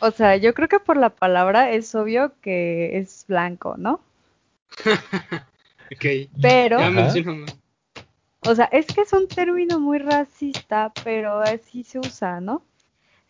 O 0.00 0.10
sea, 0.10 0.36
yo 0.36 0.52
creo 0.54 0.68
que 0.68 0.80
por 0.80 0.96
la 0.96 1.10
palabra 1.10 1.70
es 1.70 1.94
obvio 1.94 2.32
que 2.42 2.98
es 2.98 3.24
blanco, 3.28 3.76
¿no? 3.78 4.00
Ok. 5.92 6.04
Pero, 6.42 6.80
o 8.40 8.54
sea, 8.54 8.64
es 8.66 8.86
que 8.86 9.02
es 9.02 9.12
un 9.12 9.28
término 9.28 9.80
muy 9.80 9.98
racista, 9.98 10.92
pero 11.04 11.40
así 11.40 11.84
se 11.84 11.98
usa, 11.98 12.40
¿no? 12.40 12.62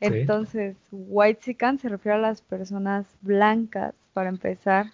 Entonces, 0.00 0.76
whitezican 0.92 1.78
se 1.78 1.88
refiere 1.88 2.18
a 2.18 2.20
las 2.20 2.42
personas 2.42 3.06
blancas, 3.22 3.94
para 4.12 4.28
empezar. 4.28 4.86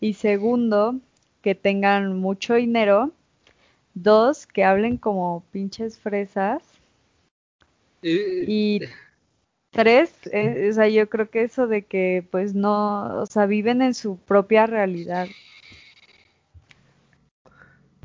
Y 0.00 0.14
segundo, 0.14 0.96
que 1.42 1.54
tengan 1.54 2.18
mucho 2.18 2.54
dinero. 2.54 3.12
Dos, 3.94 4.46
que 4.46 4.64
hablen 4.64 4.96
como 4.96 5.42
pinches 5.52 5.98
fresas. 5.98 6.62
Eh, 8.02 8.44
Y 8.46 8.80
tres, 9.72 10.12
eh, 10.32 10.68
o 10.70 10.72
sea, 10.72 10.88
yo 10.88 11.08
creo 11.08 11.30
que 11.30 11.42
eso 11.42 11.66
de 11.66 11.82
que 11.82 12.24
pues 12.30 12.54
no, 12.54 13.20
o 13.20 13.26
sea, 13.26 13.46
viven 13.46 13.82
en 13.82 13.94
su 13.94 14.16
propia 14.18 14.66
realidad. 14.66 15.28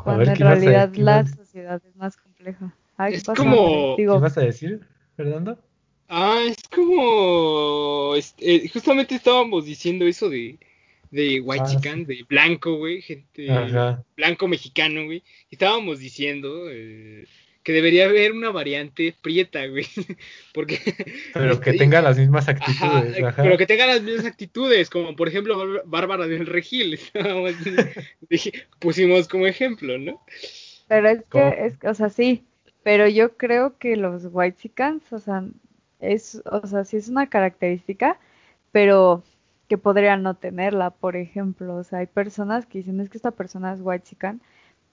Cuando 0.03 0.19
ver, 0.19 0.29
en 0.29 0.35
¿qué 0.35 0.43
ibas 0.43 0.51
a- 0.53 0.59
realidad 0.59 0.89
la 0.95 1.25
sociedad 1.25 1.81
es 1.85 1.95
más 1.95 2.17
compleja. 2.17 2.73
Ay, 2.97 3.11
¿qué 3.11 3.17
Es 3.17 3.23
pasó, 3.23 3.43
como- 3.43 3.53
Andrés? 3.53 3.95
¿Qué 3.95 4.01
Digo, 4.01 4.19
vas 4.19 4.37
a 4.37 4.41
decir, 4.41 4.85
Fernando? 5.15 5.57
Ah, 6.09 6.41
es 6.47 6.57
como. 6.69 8.15
este, 8.15 8.55
eh, 8.55 8.69
justamente 8.69 9.15
estábamos 9.15 9.65
diciendo 9.65 10.05
eso 10.05 10.29
de. 10.29 10.57
De 11.11 11.39
white 11.41 11.63
Ah, 11.67 11.69
chican, 11.69 12.05
de 12.05 12.23
blanco, 12.27 12.75
güey. 12.77 13.01
Gente. 13.01 13.49
Ajá. 13.51 14.03
Blanco 14.17 14.47
mexicano, 14.47 15.05
güey. 15.05 15.21
Estábamos 15.51 15.99
diciendo. 15.99 16.69
eh, 16.71 17.25
que 17.63 17.71
debería 17.71 18.05
haber 18.05 18.33
una 18.33 18.49
variante 18.49 19.15
prieta, 19.21 19.65
güey. 19.67 19.85
Porque. 20.53 20.79
Pero 21.33 21.61
que 21.61 21.69
este, 21.69 21.79
tenga 21.79 22.01
las 22.01 22.17
mismas 22.17 22.47
actitudes. 22.49 23.17
eh, 23.17 23.25
Ajá. 23.25 23.41
pero 23.43 23.57
que 23.57 23.65
tenga 23.65 23.85
las 23.87 24.01
mismas 24.01 24.25
actitudes, 24.25 24.89
como 24.89 25.15
por 25.15 25.27
ejemplo 25.29 25.57
Bár- 25.57 25.83
Bárbara 25.85 26.27
del 26.27 26.45
Regil, 26.47 26.93
estábamos- 27.13 27.53
dije- 28.29 28.65
pusimos 28.79 29.27
como 29.29 29.47
ejemplo, 29.47 29.97
¿no? 29.97 30.21
pero 30.89 31.09
es 31.09 31.23
que, 31.31 31.55
es, 31.65 31.73
o 31.85 31.93
sea, 31.93 32.09
sí, 32.09 32.43
pero 32.83 33.07
yo 33.07 33.37
creo 33.37 33.77
que 33.77 33.95
los 33.95 34.25
whitexicans, 34.29 35.01
o 35.13 35.19
sea, 35.19 35.43
es, 36.03 36.41
o 36.45 36.67
sea, 36.67 36.85
sí 36.85 36.97
es 36.97 37.09
una 37.09 37.27
característica, 37.29 38.19
pero 38.71 39.23
que 39.69 39.77
podrían 39.77 40.23
no 40.23 40.35
tenerla, 40.35 40.91
por 40.91 41.15
ejemplo, 41.15 41.75
o 41.77 41.83
sea, 41.83 41.99
hay 41.99 42.07
personas 42.07 42.65
que 42.65 42.79
dicen, 42.79 42.99
es 42.99 43.09
que 43.09 43.17
esta 43.17 43.31
persona 43.31 43.73
es 43.73 43.81
whitexican, 43.81 44.41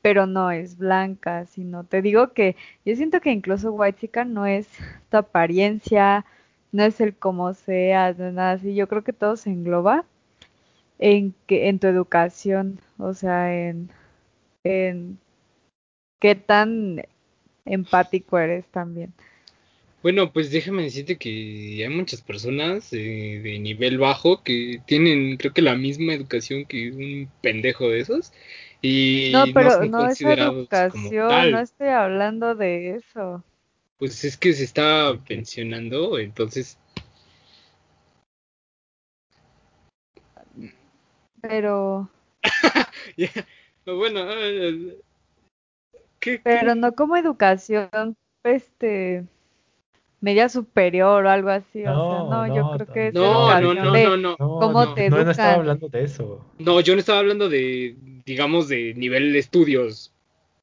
pero 0.02 0.26
no 0.26 0.50
es 0.50 0.78
blanca, 0.78 1.46
sino 1.46 1.84
te 1.84 2.02
digo 2.02 2.32
que 2.34 2.56
yo 2.84 2.96
siento 2.96 3.20
que 3.20 3.32
incluso 3.32 3.72
whitexican 3.72 4.34
no 4.34 4.46
es 4.46 4.68
tu 5.10 5.18
apariencia, 5.18 6.26
no 6.72 6.84
es 6.84 7.00
el 7.00 7.16
cómo 7.16 7.54
seas, 7.54 8.18
no 8.18 8.26
es 8.28 8.34
nada 8.34 8.52
así, 8.52 8.74
yo 8.74 8.88
creo 8.88 9.04
que 9.04 9.12
todo 9.12 9.36
se 9.36 9.50
engloba 9.50 10.04
en 10.98 11.34
que 11.46 11.68
en 11.68 11.78
tu 11.78 11.86
educación, 11.88 12.80
o 12.98 13.14
sea, 13.14 13.54
en, 13.54 13.90
en 14.64 15.18
qué 16.20 16.34
tan 16.34 17.02
empático 17.64 18.38
eres 18.38 18.66
también. 18.68 19.14
Bueno, 20.02 20.32
pues 20.32 20.50
déjame 20.50 20.84
decirte 20.84 21.16
que 21.18 21.84
hay 21.84 21.88
muchas 21.90 22.22
personas 22.22 22.90
eh, 22.92 23.40
de 23.42 23.58
nivel 23.58 23.98
bajo 23.98 24.42
que 24.42 24.80
tienen, 24.86 25.36
creo 25.36 25.52
que 25.52 25.60
la 25.60 25.76
misma 25.76 26.14
educación 26.14 26.64
que 26.64 26.90
un 26.90 27.30
pendejo 27.42 27.88
de 27.88 28.00
esos 28.00 28.32
y 28.80 29.30
No, 29.32 29.44
pero 29.52 29.70
son 29.72 29.90
no 29.90 29.98
como 29.98 30.32
educación, 30.32 31.50
no 31.50 31.60
estoy 31.60 31.88
hablando 31.88 32.54
de 32.54 32.96
eso. 32.96 33.44
Pues 33.98 34.24
es 34.24 34.38
que 34.38 34.54
se 34.54 34.64
está 34.64 35.18
pensionando, 35.28 36.18
entonces 36.18 36.78
Pero, 41.42 42.10
ya, 43.16 43.30
bueno, 43.86 44.20
eh, 44.30 44.98
¿qué, 46.20 46.32
qué? 46.36 46.40
pero 46.42 46.74
no 46.74 46.92
como 46.92 47.16
educación, 47.16 48.16
este, 48.44 49.24
media 50.20 50.48
superior 50.48 51.24
o 51.24 51.30
algo 51.30 51.48
así, 51.50 51.80
o 51.80 51.82
sea, 51.84 51.92
No, 51.92 52.30
no, 52.30 52.46
yo 52.54 52.62
no, 52.62 52.72
creo 52.76 52.86
que 52.92 53.06
es 53.08 53.14
No, 53.14 53.60
no, 53.60 53.74
no, 53.74 53.92
de 53.92 54.04
no, 54.04 54.16
no. 54.16 54.30
No, 54.32 54.36
cómo 54.38 54.84
no, 54.84 54.94
te 54.94 55.08
no, 55.10 55.24
no 55.24 55.30
estaba 55.30 55.48
educan. 55.50 55.60
hablando 55.60 55.88
de 55.88 56.04
eso. 56.04 56.44
No, 56.58 56.80
yo 56.80 56.94
no 56.94 57.00
estaba 57.00 57.18
hablando 57.20 57.48
de, 57.48 57.96
digamos, 58.26 58.68
de 58.68 58.94
nivel 58.94 59.32
de 59.32 59.38
estudios, 59.38 60.12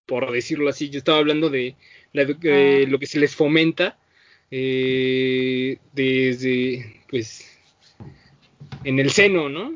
por 0.05 0.31
decirlo 0.31 0.69
así. 0.69 0.89
Yo 0.89 0.99
estaba 0.99 1.17
hablando 1.17 1.49
de, 1.49 1.75
la 2.13 2.25
de 2.25 2.83
Ah. 2.85 2.89
lo 2.89 2.99
que 2.99 3.05
se 3.07 3.19
les 3.19 3.35
fomenta 3.35 3.97
eh, 4.51 5.77
desde, 5.93 7.01
pues, 7.09 7.57
en 8.83 8.99
el 8.99 9.09
seno, 9.11 9.49
¿no? 9.49 9.73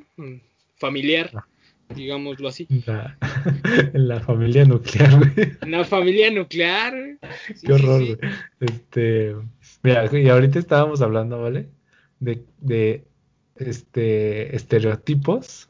Familiar, 0.77 1.29
Ah. 1.33 1.45
digámoslo 1.93 2.47
así. 2.47 2.67
La, 2.85 3.17
en 3.93 4.07
la 4.07 4.19
familia 4.21 4.63
nuclear, 4.65 5.17
güey. 5.17 5.51
En 5.61 5.71
la 5.71 5.83
familia 5.83 6.31
nuclear. 6.31 6.93
sí, 7.47 7.53
Qué 7.53 7.55
sí, 7.67 7.71
horror, 7.71 8.01
sí. 8.01 8.15
güey. 8.15 8.31
Este, 8.61 9.35
mira, 9.83 10.09
y 10.11 10.29
ahorita 10.29 10.59
estábamos 10.59 11.01
hablando, 11.01 11.41
¿vale? 11.41 11.69
De, 12.19 12.45
de 12.59 13.07
este 13.55 14.55
estereotipos 14.55 15.69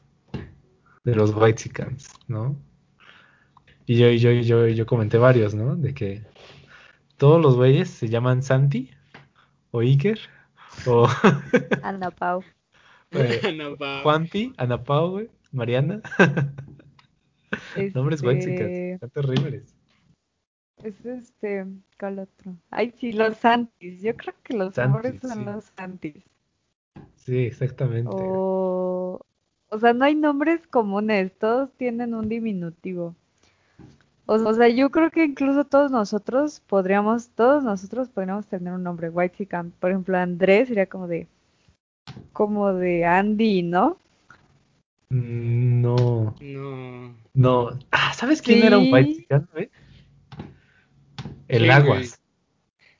de 1.04 1.14
los 1.14 1.34
whitexicans, 1.34 2.08
¿no? 2.28 2.56
Y 3.86 3.96
yo, 3.96 4.08
y 4.08 4.18
yo, 4.18 4.30
y 4.30 4.42
yo, 4.44 4.66
y 4.66 4.74
yo 4.74 4.86
comenté 4.86 5.18
varios, 5.18 5.54
¿no? 5.54 5.76
De 5.76 5.92
que 5.94 6.22
todos 7.16 7.42
los 7.42 7.56
güeyes 7.56 7.90
se 7.90 8.08
llaman 8.08 8.42
Santi 8.42 8.90
o 9.70 9.80
Iker 9.80 10.18
o 10.86 11.08
Ana 11.82 12.10
Pau. 12.10 12.42
pa. 13.78 14.00
Juanpi, 14.02 14.52
Ana 14.56 14.82
Pau, 14.82 15.10
güey, 15.10 15.30
Mariana. 15.50 16.00
Nombres 17.94 18.22
whitexicans, 18.22 18.60
Este, 18.60 18.92
están 18.94 19.10
terribles. 19.10 19.71
Es 20.82 21.04
este, 21.04 21.66
¿cuál 21.98 22.18
otro? 22.18 22.56
Ay, 22.70 22.92
sí, 22.98 23.12
los 23.12 23.36
Santis. 23.36 24.00
Yo 24.02 24.16
creo 24.16 24.34
que 24.42 24.54
los 24.54 24.76
hombres 24.78 25.14
Santis, 25.20 25.20
son 25.20 25.38
sí. 25.38 25.44
los 25.44 25.64
Santis. 25.76 26.24
Sí, 27.16 27.38
exactamente. 27.44 28.10
O, 28.10 29.20
o 29.68 29.78
sea, 29.78 29.92
no 29.92 30.04
hay 30.04 30.14
nombres 30.14 30.66
comunes, 30.66 31.32
todos 31.38 31.70
tienen 31.74 32.14
un 32.14 32.28
diminutivo. 32.28 33.14
O, 34.26 34.34
o 34.34 34.54
sea, 34.54 34.68
yo 34.68 34.90
creo 34.90 35.10
que 35.10 35.24
incluso 35.24 35.64
todos 35.64 35.90
nosotros 35.90 36.60
podríamos, 36.66 37.28
todos 37.30 37.62
nosotros 37.64 38.08
podríamos 38.08 38.46
tener 38.46 38.72
un 38.72 38.82
nombre 38.82 39.10
whitezican. 39.10 39.72
Por 39.78 39.90
ejemplo, 39.90 40.16
Andrés 40.16 40.68
sería 40.68 40.86
como 40.86 41.06
de, 41.06 41.26
como 42.32 42.72
de 42.72 43.04
Andy, 43.04 43.62
¿no? 43.62 43.98
Mm, 45.10 45.80
No, 45.82 46.34
No. 46.40 47.14
no. 47.34 47.78
Ah, 47.90 48.12
¿sabes 48.14 48.40
quién 48.40 48.62
era 48.62 48.78
un 48.78 48.84
Sí. 48.84 48.92
whitexican, 48.92 49.48
güey? 49.52 49.70
El 51.52 51.62
¿Quién, 51.62 51.70
Aguas. 51.72 52.20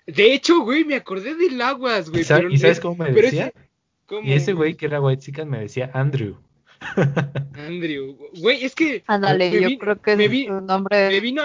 De 0.07 0.35
hecho, 0.35 0.61
güey, 0.61 0.85
me 0.85 0.97
acordé 0.97 1.35
del 1.35 1.61
aguas, 1.61 2.11
güey. 2.11 2.23
¿Y 2.23 2.25
sa- 2.25 2.37
pero 2.37 2.51
y 2.51 2.59
sabes 2.59 2.79
es- 2.79 2.83
cómo 2.83 2.97
me 3.05 3.11
pero 3.13 3.23
decía? 3.23 3.47
ese- 3.49 3.69
¿cómo, 4.07 4.29
Y 4.29 4.33
ese 4.33 4.53
güey 4.53 4.75
que 4.77 4.87
era 4.87 5.01
whitexican 5.01 5.49
me 5.49 5.61
decía 5.61 5.91
Andrew. 5.95 6.37
Andrew. 7.55 8.19
Güey, 8.39 8.65
es 8.65 8.75
que. 8.75 9.03
Ándale, 9.07 9.51
yo 9.51 9.69
vi- 9.69 9.79
creo 9.79 10.01
que 10.03 10.17
me 10.17 10.25
es 10.27 10.31
vi- 10.31 10.47
su 10.47 10.61
nombre 10.61 11.09
me 11.09 11.21
vino. 11.21 11.43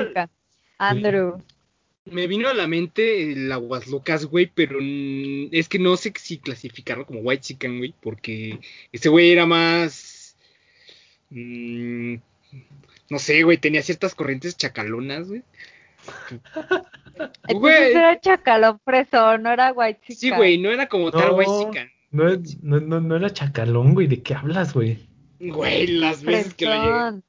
Andrew. 0.77 1.41
Me 2.05 2.25
vino 2.25 2.47
a 2.47 2.53
la 2.53 2.67
mente 2.67 3.33
el 3.33 3.51
Aguas 3.51 3.87
Locas, 3.87 4.25
güey, 4.25 4.49
pero 4.53 4.79
es 4.81 5.67
que 5.67 5.77
no 5.77 5.97
sé 5.97 6.13
si 6.17 6.37
clasificarlo 6.37 7.05
como 7.05 7.19
White 7.19 7.41
Chicken, 7.43 7.79
güey, 7.79 7.93
porque 8.01 8.59
ese 8.93 9.09
güey 9.09 9.31
era 9.31 9.45
más. 9.45 10.35
mm, 11.29 12.15
no 13.09 13.19
sé, 13.19 13.43
güey, 13.43 13.57
tenía 13.57 13.81
ciertas 13.81 14.15
corrientes 14.15 14.55
chacalonas, 14.57 15.27
güey. 15.27 15.43
Entonces 17.47 17.95
era 17.95 18.19
chacalón 18.19 18.79
fresón, 18.83 19.43
no 19.43 19.51
era 19.51 19.71
whitezican. 19.73 20.15
sí, 20.17 20.31
güey, 20.31 20.57
no 20.57 20.69
era 20.71 20.87
como 20.87 21.11
tal 21.11 21.31
White 21.31 21.51
Chicken. 21.65 21.89
No, 22.11 22.29
es- 22.29 22.61
no, 22.63 22.79
no, 22.79 22.99
no 23.01 23.15
era 23.15 23.29
chacalón, 23.31 23.93
güey. 23.93 24.07
¿De 24.07 24.21
qué 24.21 24.33
hablas, 24.35 24.73
güey? 24.73 24.97
Güey, 25.39 25.87
las 25.87 26.23
veces 26.23 26.53
que 26.53 26.65
lo 26.65 26.71
llegué. 26.73 26.85
Fresón. 26.87 27.23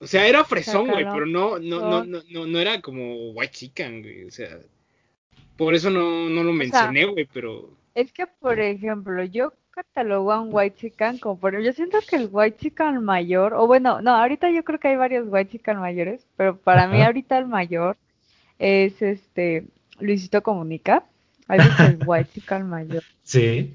O 0.00 0.06
sea, 0.06 0.26
era 0.26 0.44
fresón, 0.44 0.88
güey, 0.88 1.04
pero 1.04 1.26
no, 1.26 1.58
no, 1.60 1.80
no, 1.80 2.04
no, 2.04 2.22
no, 2.28 2.46
no 2.46 2.58
era 2.58 2.80
como 2.80 3.30
White 3.30 3.52
Chicken, 3.52 4.02
güey. 4.02 4.24
O 4.24 4.30
sea, 4.32 4.58
por 5.56 5.74
eso 5.74 5.90
no, 5.90 6.28
no 6.28 6.42
lo 6.42 6.52
mencioné, 6.52 7.04
güey, 7.04 7.28
pero. 7.32 7.70
Es 7.94 8.12
que, 8.12 8.26
por 8.26 8.58
ejemplo, 8.58 9.22
yo 9.24 9.52
catalogo 9.70 10.32
a 10.32 10.40
un 10.40 10.48
white 10.52 10.76
chican 10.76 11.18
como 11.18 11.38
por 11.38 11.58
yo 11.62 11.72
siento 11.72 11.98
que 12.06 12.16
el 12.16 12.28
white 12.30 12.58
chican 12.58 13.02
mayor, 13.02 13.54
o 13.54 13.66
bueno, 13.66 14.02
no, 14.02 14.10
ahorita 14.14 14.50
yo 14.50 14.64
creo 14.64 14.78
que 14.78 14.88
hay 14.88 14.96
varios 14.96 15.26
white 15.28 15.50
chican 15.52 15.78
mayores, 15.78 16.26
pero 16.36 16.56
para 16.58 16.86
mí 16.88 17.00
ahorita 17.02 17.38
el 17.38 17.46
mayor 17.46 17.96
es 18.62 19.02
este 19.02 19.64
Luisito 20.00 20.42
Comunica. 20.42 21.04
Hay 21.48 21.58
veces 21.58 21.96
white 22.06 22.30
chican 22.32 22.68
mayor. 22.70 23.02
Sí. 23.24 23.72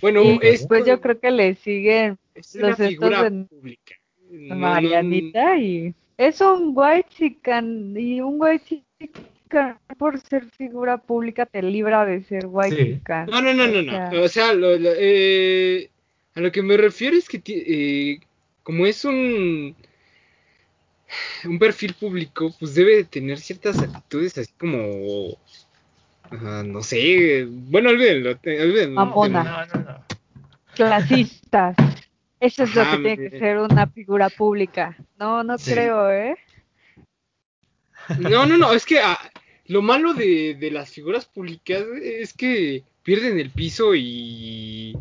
Bueno, 0.00 0.22
Y 0.24 0.34
es 0.42 0.60
después 0.60 0.84
yo 0.86 1.00
creo 1.00 1.20
que 1.20 1.30
le 1.30 1.54
siguen 1.56 2.16
es 2.34 2.54
una 2.54 2.68
los 2.68 2.80
estos 2.80 2.88
figura 2.88 3.30
de 3.30 3.44
pública. 3.44 3.94
No, 4.30 4.54
no, 4.54 4.60
Marianita 4.60 5.56
y 5.58 5.94
es 6.16 6.40
un 6.40 6.72
white 6.74 7.08
chican 7.10 7.94
y 7.96 8.20
un 8.20 8.36
white 8.40 8.82
chican 8.98 9.78
por 9.98 10.18
ser 10.20 10.44
figura 10.56 10.96
pública 10.98 11.44
te 11.44 11.62
libra 11.62 12.06
de 12.06 12.22
ser 12.22 12.46
white 12.48 12.76
Sí. 12.76 12.94
chican. 12.94 13.26
No, 13.26 13.42
no, 13.42 13.52
no, 13.52 13.66
no, 13.66 13.80
O 13.80 13.82
no. 13.82 13.90
sea, 13.92 14.10
O 14.22 14.28
sea, 14.28 14.52
lo- 14.54 14.78
lo- 14.78 14.92
eh, 14.96 15.90
a 16.34 16.40
lo 16.40 16.50
que 16.52 16.62
me 16.62 16.76
refiero 16.76 17.16
es 17.16 17.28
que 17.28 17.42
eh, 17.46 18.20
como 18.62 18.86
es 18.86 19.04
un 19.04 19.74
un 21.44 21.58
perfil 21.58 21.94
público, 21.94 22.54
pues 22.58 22.74
debe 22.74 22.96
de 22.96 23.04
tener 23.04 23.38
ciertas 23.38 23.78
actitudes 23.80 24.36
así 24.38 24.52
como 24.58 25.36
ah, 26.30 26.62
no 26.64 26.82
sé, 26.82 27.46
bueno, 27.48 27.90
olvídenlo, 27.90 28.36
te- 28.36 28.62
olvídenlo. 28.62 28.94
Mamona. 29.06 29.42
No, 29.44 29.66
no, 29.66 29.90
no. 29.90 30.04
clasistas. 30.74 31.76
Eso 32.38 32.62
es 32.62 32.74
lo 32.74 32.84
que 32.90 32.96
tiene 32.96 33.30
que 33.30 33.38
ser 33.38 33.58
una 33.58 33.86
figura 33.86 34.30
pública. 34.30 34.96
No, 35.18 35.44
no 35.44 35.58
Sí. 35.58 35.72
creo, 35.72 36.10
¿eh? 36.10 36.36
No, 38.18 38.46
no, 38.46 38.56
no, 38.56 38.72
es 38.72 38.86
que 38.86 38.98
ah, 38.98 39.18
lo 39.66 39.82
malo 39.82 40.14
de, 40.14 40.54
de 40.58 40.70
las 40.70 40.90
figuras 40.90 41.26
públicas 41.26 41.84
es 42.02 42.32
que 42.32 42.82
pierden 43.02 43.38
el 43.38 43.50
piso 43.50 43.94
y 43.94 44.96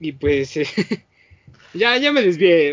y 0.00 0.12
pues 0.12 0.56
eh, 0.56 0.66
ya 1.74 1.96
ya 1.96 2.12
me 2.12 2.22
desvié. 2.22 2.72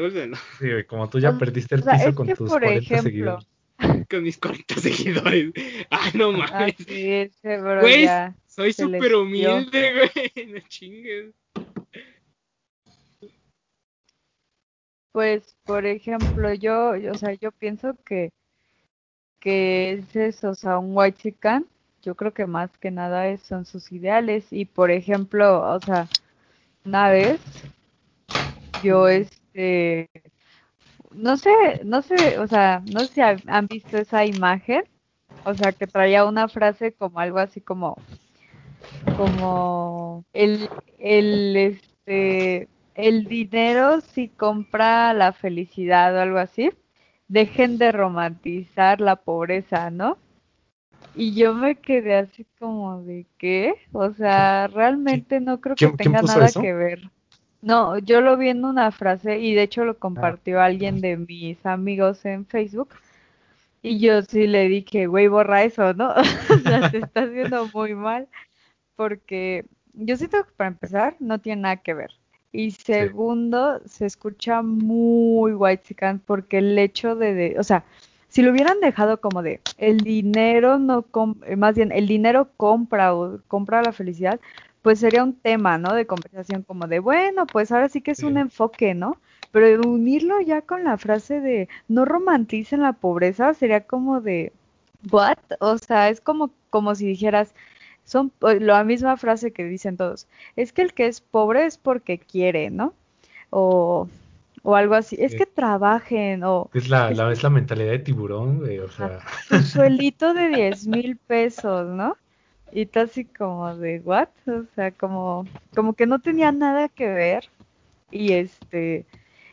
Sí, 0.59 0.69
güey, 0.71 0.85
como 0.85 1.09
tú 1.09 1.19
ya 1.19 1.31
O- 1.31 1.37
perdiste 1.37 1.75
el 1.75 1.81
o 1.81 1.83
sea, 1.83 1.93
piso 1.93 2.15
con 2.15 2.27
tus 2.27 2.37
por 2.49 2.61
40 2.61 2.79
ejemplo, 2.79 3.01
seguidores. 3.03 3.47
con 4.09 4.23
mis 4.23 4.37
40 4.37 4.75
seguidores. 4.75 5.51
Ah, 5.91 6.09
no 6.13 6.31
mames. 6.31 6.75
Bro, 7.43 7.81
Güey, 7.81 8.03
ya. 8.03 8.35
soy 8.47 8.73
súper 8.73 9.15
humilde, 9.15 9.93
güey. 9.93 10.47
No 10.53 10.59
chingues. 10.67 11.33
Pues, 15.11 15.55
por 15.65 15.85
ejemplo, 15.85 16.53
yo, 16.53 16.95
yo, 16.97 17.11
o 17.13 17.17
sea, 17.17 17.33
yo 17.33 17.51
pienso 17.53 17.95
que, 18.05 18.31
que 19.39 19.93
es 19.93 20.15
eso, 20.15 20.49
o 20.49 20.55
sea, 20.55 20.77
un 20.77 20.91
white 20.95 21.17
chican, 21.21 21.65
yo 22.01 22.15
creo 22.15 22.33
que 22.33 22.45
más 22.45 22.69
que 22.79 22.91
nada 22.91 23.29
es- 23.29 23.41
son 23.41 23.65
sus 23.65 23.91
ideales. 23.93 24.45
Y 24.51 24.65
por 24.65 24.91
ejemplo, 24.91 25.61
o 25.73 25.79
sea, 25.79 26.07
una 26.83 27.09
vez 27.09 27.39
yo 28.85 29.07
este 29.09 30.09
no 31.11 31.37
sé, 31.37 31.49
no 31.85 32.01
sé, 32.01 32.37
o 32.39 32.47
sea, 32.47 32.81
no 32.85 33.05
sé 33.07 33.13
si 33.15 33.21
ha- 33.21 33.41
han 33.47 33.67
visto 33.67 33.97
esa 33.97 34.25
imagen, 34.25 34.83
o 35.43 35.55
sea, 35.55 35.73
que 35.73 35.87
traía 35.87 36.25
una 36.25 36.47
frase 36.49 36.93
como 36.95 37.19
algo 37.19 37.39
así 37.39 37.61
como, 37.61 38.05
como 39.11 40.25
el, 40.33 40.71
el, 40.99 41.55
este, 41.57 42.69
el 42.95 43.27
dinero 43.27 44.01
si 44.01 44.29
compra 44.29 45.13
la 45.13 45.33
felicidad 45.33 46.15
o 46.15 46.21
algo 46.21 46.37
así, 46.39 46.71
dejen 47.27 47.77
de 47.77 47.91
romantizar 47.91 49.01
la 49.01 49.17
pobreza, 49.17 49.89
¿no? 49.91 50.19
Y 51.13 51.35
yo 51.35 51.53
me 51.55 51.81
quedé 51.81 52.15
así 52.17 52.45
como 52.59 53.03
de 53.03 53.27
qué, 53.39 53.75
o 53.93 54.11
sea, 54.13 54.67
realmente 54.67 55.39
no 55.41 55.61
creo 55.61 55.79
que 55.79 55.89
tenga 55.89 56.21
nada 56.23 56.51
eso? 56.51 56.59
que 56.59 56.73
ver. 56.73 57.01
No, 57.65 57.97
yo 57.97 58.21
lo 58.21 58.37
vi 58.37 58.49
en 58.49 58.63
una 58.63 58.91
frase 58.91 59.39
y 59.39 59.55
de 59.55 59.63
hecho 59.63 59.81
Ah. 59.81 59.85
lo 59.85 59.97
compartió 59.97 60.61
alguien 60.61 61.01
de 61.01 61.17
mis 61.17 61.65
amigos 61.65 62.23
en 62.25 62.45
Facebook 62.45 62.89
y 63.81 63.99
yo 63.99 64.21
sí 64.21 64.47
le 64.47 64.67
dije, 64.67 65.07
güey, 65.07 65.27
borra 65.27 65.63
eso, 65.63 65.93
¿no? 65.93 66.13
O 66.49 66.59
sea, 66.59 66.91
te 66.91 66.99
estás 66.99 67.31
viendo 67.31 67.67
muy 67.73 67.95
mal 67.95 68.27
porque 68.95 69.65
yo 69.93 70.15
siento 70.17 70.43
que 70.43 70.51
para 70.55 70.69
empezar 70.69 71.15
no 71.19 71.39
tiene 71.39 71.63
nada 71.63 71.77
que 71.77 71.93
ver. 71.93 72.11
Y 72.51 72.71
segundo, 72.71 73.81
se 73.85 74.05
escucha 74.05 74.61
muy 74.61 75.53
white 75.53 75.95
porque 76.25 76.59
el 76.59 76.77
hecho 76.79 77.15
de, 77.15 77.33
de- 77.33 77.59
o 77.59 77.63
sea, 77.63 77.83
si 78.29 78.41
lo 78.41 78.51
hubieran 78.51 78.79
dejado 78.79 79.19
como 79.19 79.41
de 79.41 79.59
el 79.77 79.97
dinero 79.97 80.77
no 80.79 81.01
com- 81.03 81.35
más 81.57 81.75
bien 81.75 81.91
el 81.91 82.07
dinero 82.07 82.49
compra 82.57 83.13
o 83.15 83.39
compra 83.47 83.81
la 83.81 83.91
felicidad, 83.91 84.39
pues 84.85 84.99
sería 84.99 85.23
un 85.23 85.33
tema, 85.33 85.79
¿no? 85.79 85.95
De 85.95 86.05
conversación 86.05 86.61
como 86.61 86.85
de, 86.85 86.99
bueno, 86.99 87.47
pues 87.47 87.71
ahora 87.71 87.89
sí 87.89 88.01
que 88.01 88.11
es 88.11 88.21
un 88.21 88.37
enfoque, 88.37 88.93
¿no? 88.93 89.17
Pero 89.49 89.81
unirlo 89.81 90.39
ya 90.41 90.61
con 90.61 90.83
la 90.83 90.99
frase 90.99 91.41
de 91.41 91.69
no 91.87 92.05
romanticen 92.05 92.83
la 92.83 92.93
pobreza 92.93 93.55
sería 93.55 93.87
como 93.87 94.21
de, 94.21 94.53
¿what? 95.09 95.39
O 95.59 95.79
sea, 95.79 96.09
es 96.09 96.21
como, 96.21 96.51
como 96.69 96.93
si 96.93 97.07
dijeras, 97.07 97.55
son 98.03 98.31
o 98.41 98.51
la 98.51 98.83
misma 98.83 99.17
frase 99.17 99.51
que 99.51 99.63
dicen 99.63 99.97
todos, 99.97 100.27
es 100.55 100.71
que 100.71 100.83
el 100.83 100.93
que 100.93 101.07
es 101.07 101.19
pobre 101.19 101.65
es 101.65 101.79
porque 101.79 102.19
quiere, 102.19 102.69
¿no? 102.69 102.93
O, 103.49 104.07
o 104.61 104.75
algo 104.75 104.93
así, 104.93 105.17
es 105.19 105.33
que 105.33 105.47
trabajen, 105.47 106.43
o 106.43 106.69
Es 106.75 106.89
la, 106.89 107.09
Es 107.09 107.17
la, 107.17 107.31
es 107.31 107.41
la 107.41 107.49
mentalidad 107.49 107.89
de 107.89 107.99
tiburón, 107.99 108.59
güey, 108.59 108.77
o 108.77 108.89
sea. 108.89 109.17
tu 109.49 109.63
suelito 109.63 110.35
de 110.35 110.49
10 110.55 110.85
mil 110.85 111.17
pesos, 111.17 111.87
¿no? 111.87 112.17
Y 112.75 112.87
tú 112.87 112.99
así 112.99 113.23
como 113.23 113.73
de, 113.77 114.01
¿what? 114.01 114.27
O 114.47 114.65
sea, 114.75 114.91
como, 114.91 115.45
como 115.73 115.93
que 115.93 116.05
no 116.05 116.19
tenía 116.19 116.51
nada 116.51 116.89
que 116.89 117.07
ver. 117.07 117.45
Y 118.11 118.33
este, 118.33 119.05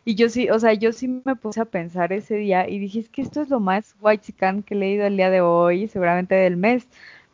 y 0.04 0.16
yo 0.16 0.28
sí, 0.28 0.50
o 0.50 0.58
sea, 0.58 0.72
yo 0.74 0.92
sí 0.92 1.22
me 1.24 1.36
puse 1.36 1.60
a 1.60 1.64
pensar 1.64 2.12
ese 2.12 2.34
día 2.34 2.68
y 2.68 2.80
dije, 2.80 2.98
es 2.98 3.08
que 3.08 3.22
esto 3.22 3.40
es 3.40 3.48
lo 3.48 3.60
más 3.60 3.94
white 4.00 4.32
que 4.32 4.74
he 4.74 4.76
leído 4.76 5.06
el 5.06 5.16
día 5.16 5.30
de 5.30 5.40
hoy, 5.40 5.86
seguramente 5.86 6.34
del 6.34 6.56
mes, 6.56 6.88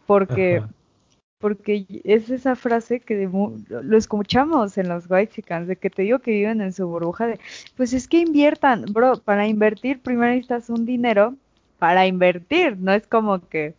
porque, 0.07 0.59
Ajá. 0.59 0.69
porque 1.39 1.87
es 2.05 2.29
esa 2.29 2.55
frase 2.55 3.01
que 3.01 3.17
de 3.17 3.59
lo 3.69 3.97
escuchamos 3.97 4.77
en 4.77 4.91
los 4.91 5.11
white 5.11 5.43
de 5.65 5.77
que 5.77 5.89
te 5.89 6.03
digo 6.03 6.19
que 6.19 6.33
viven 6.33 6.61
en 6.61 6.75
su 6.75 6.87
burbuja 6.87 7.29
de, 7.29 7.41
pues 7.79 7.95
es 7.95 8.09
que 8.09 8.19
inviertan, 8.19 8.85
bro, 8.93 9.23
para 9.23 9.47
invertir 9.47 10.01
primero 10.01 10.33
necesitas 10.33 10.69
un 10.69 10.85
dinero 10.85 11.35
para 11.79 12.07
invertir, 12.07 12.77
no 12.77 12.93
es 12.93 13.07
como 13.07 13.41
que 13.49 13.73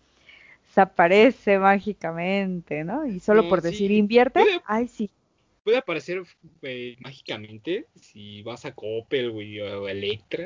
se 0.79 0.91
aparece 0.91 1.59
mágicamente, 1.59 2.83
¿no? 2.83 3.05
Y 3.05 3.19
solo 3.19 3.43
No, 3.43 3.49
por 3.49 3.61
decir 3.61 3.91
sí. 3.91 3.97
invierte, 3.97 4.41
Puede- 4.41 4.61
ay 4.65 4.87
sí, 4.87 5.09
Puede 5.63 5.77
aparecer 5.77 6.23
eh, 6.63 6.95
mágicamente 6.99 7.85
si 7.95 8.41
vas 8.43 8.65
a 8.65 8.73
Coppel, 8.73 9.31
güey, 9.31 9.59
o 9.59 9.87
Electra. 9.87 10.45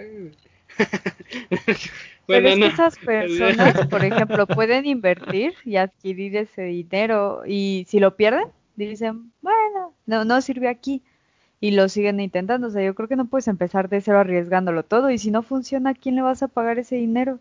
Pero 2.30 2.48
es 2.50 2.58
que 2.58 2.66
esas 2.68 2.98
personas, 2.98 3.84
por 3.90 4.04
ejemplo, 4.04 4.48
pueden 4.48 4.86
invertir 4.86 5.54
y 5.66 5.76
adquirir 5.78 6.36
ese 6.38 6.64
dinero 6.64 7.44
y 7.46 7.86
si 7.88 8.00
lo 8.00 8.16
pierden, 8.16 8.46
dicen, 8.76 9.32
bueno, 9.42 9.94
no, 10.06 10.26
no 10.26 10.42
sirve 10.42 10.68
aquí 10.70 11.04
y 11.62 11.72
lo 11.72 11.90
siguen 11.90 12.20
intentando. 12.22 12.68
O 12.68 12.72
sea, 12.72 12.84
yo 12.86 12.96
creo 12.96 13.08
que 13.10 13.16
no 13.18 13.28
puedes 13.28 13.48
empezar 13.50 13.90
de 13.90 14.02
cero 14.02 14.20
arriesgándolo 14.20 14.84
todo 14.84 15.10
y 15.12 15.18
si 15.20 15.32
no 15.32 15.44
funciona, 15.44 15.92
¿a 15.92 15.96
quién 15.96 16.16
le 16.16 16.22
vas 16.24 16.44
a 16.44 16.48
pagar 16.50 16.80
ese 16.80 16.96
dinero? 16.98 17.40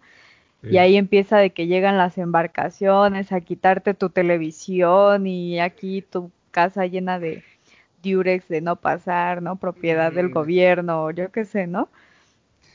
Y 0.63 0.77
ahí 0.77 0.97
empieza 0.97 1.39
de 1.39 1.51
que 1.51 1.67
llegan 1.67 1.99
las 1.99 2.19
embarcaciones 2.19 3.33
a 3.33 3.41
quitarte 3.41 3.95
tu 3.95 4.11
televisión 4.11 5.27
y 5.27 5.59
aquí 5.59 6.03
tu 6.03 6.31
casa 6.53 6.87
llena 6.87 7.19
de 7.19 7.43
diurex 8.03 8.49
de 8.49 8.61
no 8.61 8.77
pasar, 8.77 9.43
¿no? 9.43 9.57
Propiedad 9.57 10.13
del 10.13 10.29
gobierno, 10.29 11.05
o 11.05 11.11
yo 11.11 11.33
qué 11.33 11.45
sé, 11.45 11.67
¿no? 11.67 11.89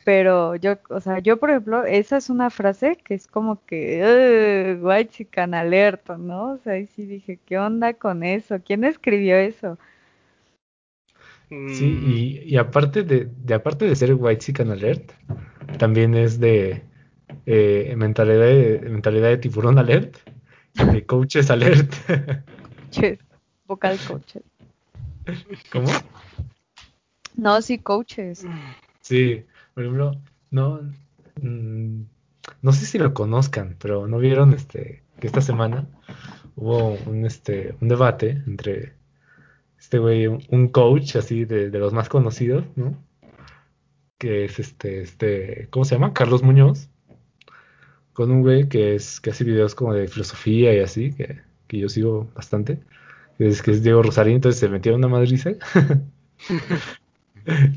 Pero 0.04 0.56
yo, 0.56 0.78
o 0.90 1.02
sea, 1.02 1.20
yo 1.20 1.38
por 1.38 1.50
ejemplo, 1.50 1.84
esa 1.84 2.18
es 2.18 2.30
una 2.30 2.50
frase 2.50 2.98
que 3.04 3.14
es 3.14 3.28
como 3.28 3.64
que, 3.66 4.78
guay, 4.82 5.06
chican 5.06 5.54
alerta, 5.54 6.18
¿no? 6.18 6.54
O 6.54 6.58
sea, 6.58 6.74
ahí 6.74 6.88
sí 6.88 7.06
dije, 7.06 7.40
¿qué 7.46 7.58
onda 7.58 7.94
con 7.94 8.24
eso? 8.24 8.58
¿Quién 8.64 8.84
escribió 8.86 9.36
eso? 9.36 9.78
Sí, 11.50 11.86
y, 12.46 12.54
y 12.54 12.58
aparte 12.58 13.04
de, 13.04 13.30
de 13.44 13.54
aparte 13.54 13.86
de 13.86 13.96
ser 13.96 14.14
White 14.14 14.40
Chicken 14.40 14.72
Alert, 14.72 15.12
también 15.78 16.14
es 16.16 16.40
de 16.40 16.82
eh, 17.46 17.94
mentalidad 17.98 18.46
de 18.46 18.80
mentalidad 18.90 19.30
de 19.30 19.38
tiburón 19.38 19.78
alert, 19.78 20.18
de 20.74 21.06
coaches 21.06 21.50
alert. 21.50 21.94
Coaches, 22.92 23.20
vocal 23.66 23.98
coaches. 24.08 24.44
¿Cómo? 25.72 25.88
No, 27.36 27.62
sí, 27.62 27.78
coaches. 27.80 28.46
Sí, 29.02 29.44
por 29.74 29.84
ejemplo, 29.84 30.12
no, 30.52 30.82
mm, 31.42 32.02
no 32.62 32.72
sé 32.72 32.86
si 32.86 32.98
lo 32.98 33.14
conozcan, 33.14 33.76
pero 33.80 34.08
no 34.08 34.20
vieron 34.20 34.54
este 34.54 35.04
que 35.20 35.28
esta 35.28 35.42
semana 35.42 35.88
hubo 36.56 36.94
un 37.06 37.26
este 37.26 37.76
un 37.82 37.88
debate 37.88 38.42
entre 38.48 38.94
este 39.80 40.00
güey, 40.00 40.28
un, 40.28 40.44
un 40.50 40.68
coach 40.70 41.16
así 41.16 41.46
de, 41.46 41.70
de 41.70 41.80
los 41.80 41.94
más 41.94 42.10
conocidos, 42.10 42.66
¿no? 42.76 42.98
Que 44.18 44.46
es 44.46 44.60
este, 44.60 45.02
este, 45.02 45.68
¿cómo 45.70 45.86
se 45.86 45.96
llama? 45.96 46.14
Carlos 46.14 46.44
Muñoz, 46.44 46.90
con 48.18 48.32
un 48.32 48.42
güey 48.42 48.68
que 48.68 48.96
es 48.96 49.20
que 49.20 49.30
hace 49.30 49.44
videos 49.44 49.76
como 49.76 49.94
de 49.94 50.08
filosofía 50.08 50.74
y 50.74 50.80
así, 50.80 51.14
que, 51.14 51.40
que 51.68 51.78
yo 51.78 51.88
sigo 51.88 52.28
bastante. 52.36 52.80
Es 53.38 53.62
que 53.62 53.70
es 53.72 53.84
Diego 53.84 54.02
Rosarín, 54.02 54.36
entonces 54.38 54.60
se 54.60 54.70
metió 54.70 54.96
una 54.96 55.08
madriza. 55.08 55.52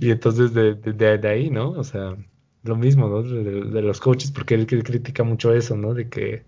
Y 0.01 0.11
entonces 0.11 0.55
de, 0.55 0.75
de- 0.75 1.19
de- 1.19 1.29
ahí, 1.29 1.51
¿no? 1.51 1.71
O 1.73 1.85
sea, 1.85 2.17
lo 2.65 2.77
mismo, 2.77 3.09
¿no? 3.09 3.23
De, 3.23 3.83
los 3.83 4.01
coaches, 4.01 4.33
porque 4.33 4.55
él, 4.55 4.67
que 4.67 4.83
critica 4.83 5.23
mucho 5.23 5.53
eso, 5.55 5.77
¿no? 5.77 5.95
De 5.95 6.09
que, 6.09 6.45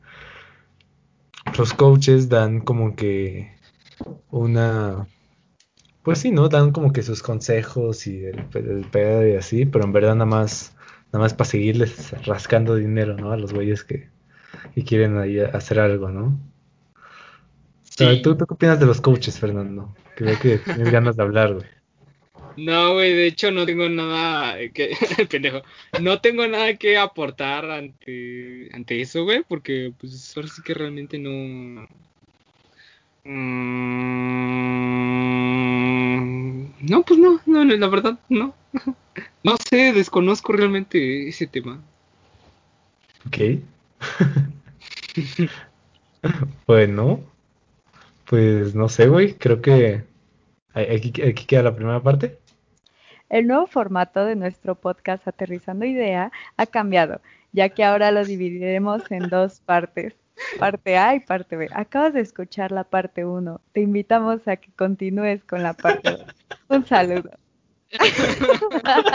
los 1.58 1.72
coaches 1.74 2.28
dan 2.30 2.60
como 2.60 2.96
que 2.96 3.52
una 4.30 5.06
pues 6.02 6.18
sí, 6.20 6.30
¿no? 6.32 6.48
Dan 6.48 6.72
como 6.72 6.92
que 6.92 7.02
sus 7.02 7.22
consejos 7.22 8.06
y 8.06 8.24
el, 8.24 8.46
el 8.54 8.84
pedo 8.90 9.26
y 9.26 9.34
así, 9.36 9.66
pero 9.66 9.84
en 9.84 9.92
verdad 9.92 10.14
nada 10.14 10.26
más, 10.26 10.74
nada 11.12 11.24
más 11.24 11.34
para 11.34 11.50
seguirles 11.50 12.12
rascando 12.26 12.74
dinero, 12.74 13.16
¿no? 13.16 13.32
A 13.32 13.36
los 13.36 13.52
güeyes 13.52 13.84
que, 13.84 14.08
que 14.74 14.84
quieren 14.84 15.18
ahí 15.18 15.38
hacer 15.40 15.78
algo, 15.78 16.08
¿no? 16.10 16.38
Sí. 17.84 18.22
¿Tú, 18.22 18.36
¿Tú 18.36 18.46
qué 18.46 18.54
opinas 18.54 18.80
de 18.80 18.86
los 18.86 19.00
coaches, 19.00 19.38
Fernando? 19.38 19.94
Que 20.16 20.24
veo 20.24 20.38
que 20.38 20.58
tienes 20.58 20.90
ganas 20.90 21.16
de 21.16 21.22
hablar, 21.22 21.54
güey. 21.54 21.66
No, 22.56 22.94
güey, 22.94 23.14
de 23.14 23.26
hecho 23.26 23.50
no 23.50 23.64
tengo 23.64 23.88
nada 23.88 24.56
que... 24.74 24.96
Pendejo. 25.30 25.62
No 26.00 26.20
tengo 26.20 26.46
nada 26.46 26.74
que 26.76 26.98
aportar 26.98 27.70
ante, 27.70 28.68
ante 28.72 29.00
eso, 29.00 29.24
güey, 29.24 29.42
porque 29.46 29.92
pues 29.98 30.34
ahora 30.36 30.48
sí 30.48 30.62
que 30.62 30.74
realmente 30.74 31.18
no... 31.18 31.86
Mm, 33.24 34.32
No, 36.82 37.02
pues 37.02 37.18
no, 37.20 37.40
no, 37.46 37.64
la 37.64 37.86
verdad, 37.88 38.18
no. 38.28 38.54
No 39.44 39.56
sé, 39.68 39.92
desconozco 39.92 40.52
realmente 40.52 41.28
ese 41.28 41.46
tema. 41.46 41.80
Ok. 43.26 43.60
bueno, 46.66 47.20
pues 48.26 48.74
no 48.74 48.88
sé, 48.88 49.08
güey. 49.08 49.34
Creo 49.34 49.60
que 49.60 50.04
aquí, 50.74 51.12
aquí 51.22 51.44
queda 51.44 51.64
la 51.64 51.74
primera 51.74 52.00
parte. 52.00 52.38
El 53.28 53.46
nuevo 53.46 53.66
formato 53.66 54.24
de 54.24 54.36
nuestro 54.36 54.74
podcast 54.74 55.26
Aterrizando 55.26 55.86
Idea 55.86 56.30
ha 56.56 56.66
cambiado, 56.66 57.20
ya 57.52 57.70
que 57.70 57.82
ahora 57.82 58.10
lo 58.10 58.24
dividiremos 58.24 59.10
en 59.10 59.30
dos 59.30 59.60
partes, 59.60 60.14
parte 60.58 60.98
A 60.98 61.14
y 61.14 61.20
parte 61.20 61.56
B. 61.56 61.68
Acabas 61.72 62.12
de 62.12 62.20
escuchar 62.20 62.72
la 62.72 62.84
parte 62.84 63.24
1. 63.24 63.60
Te 63.72 63.80
invitamos 63.80 64.46
a 64.46 64.56
que 64.56 64.70
continúes 64.72 65.42
con 65.44 65.62
la 65.62 65.72
parte 65.72 66.10
2. 66.10 66.26
Un 66.68 66.86
saludo. 66.86 67.30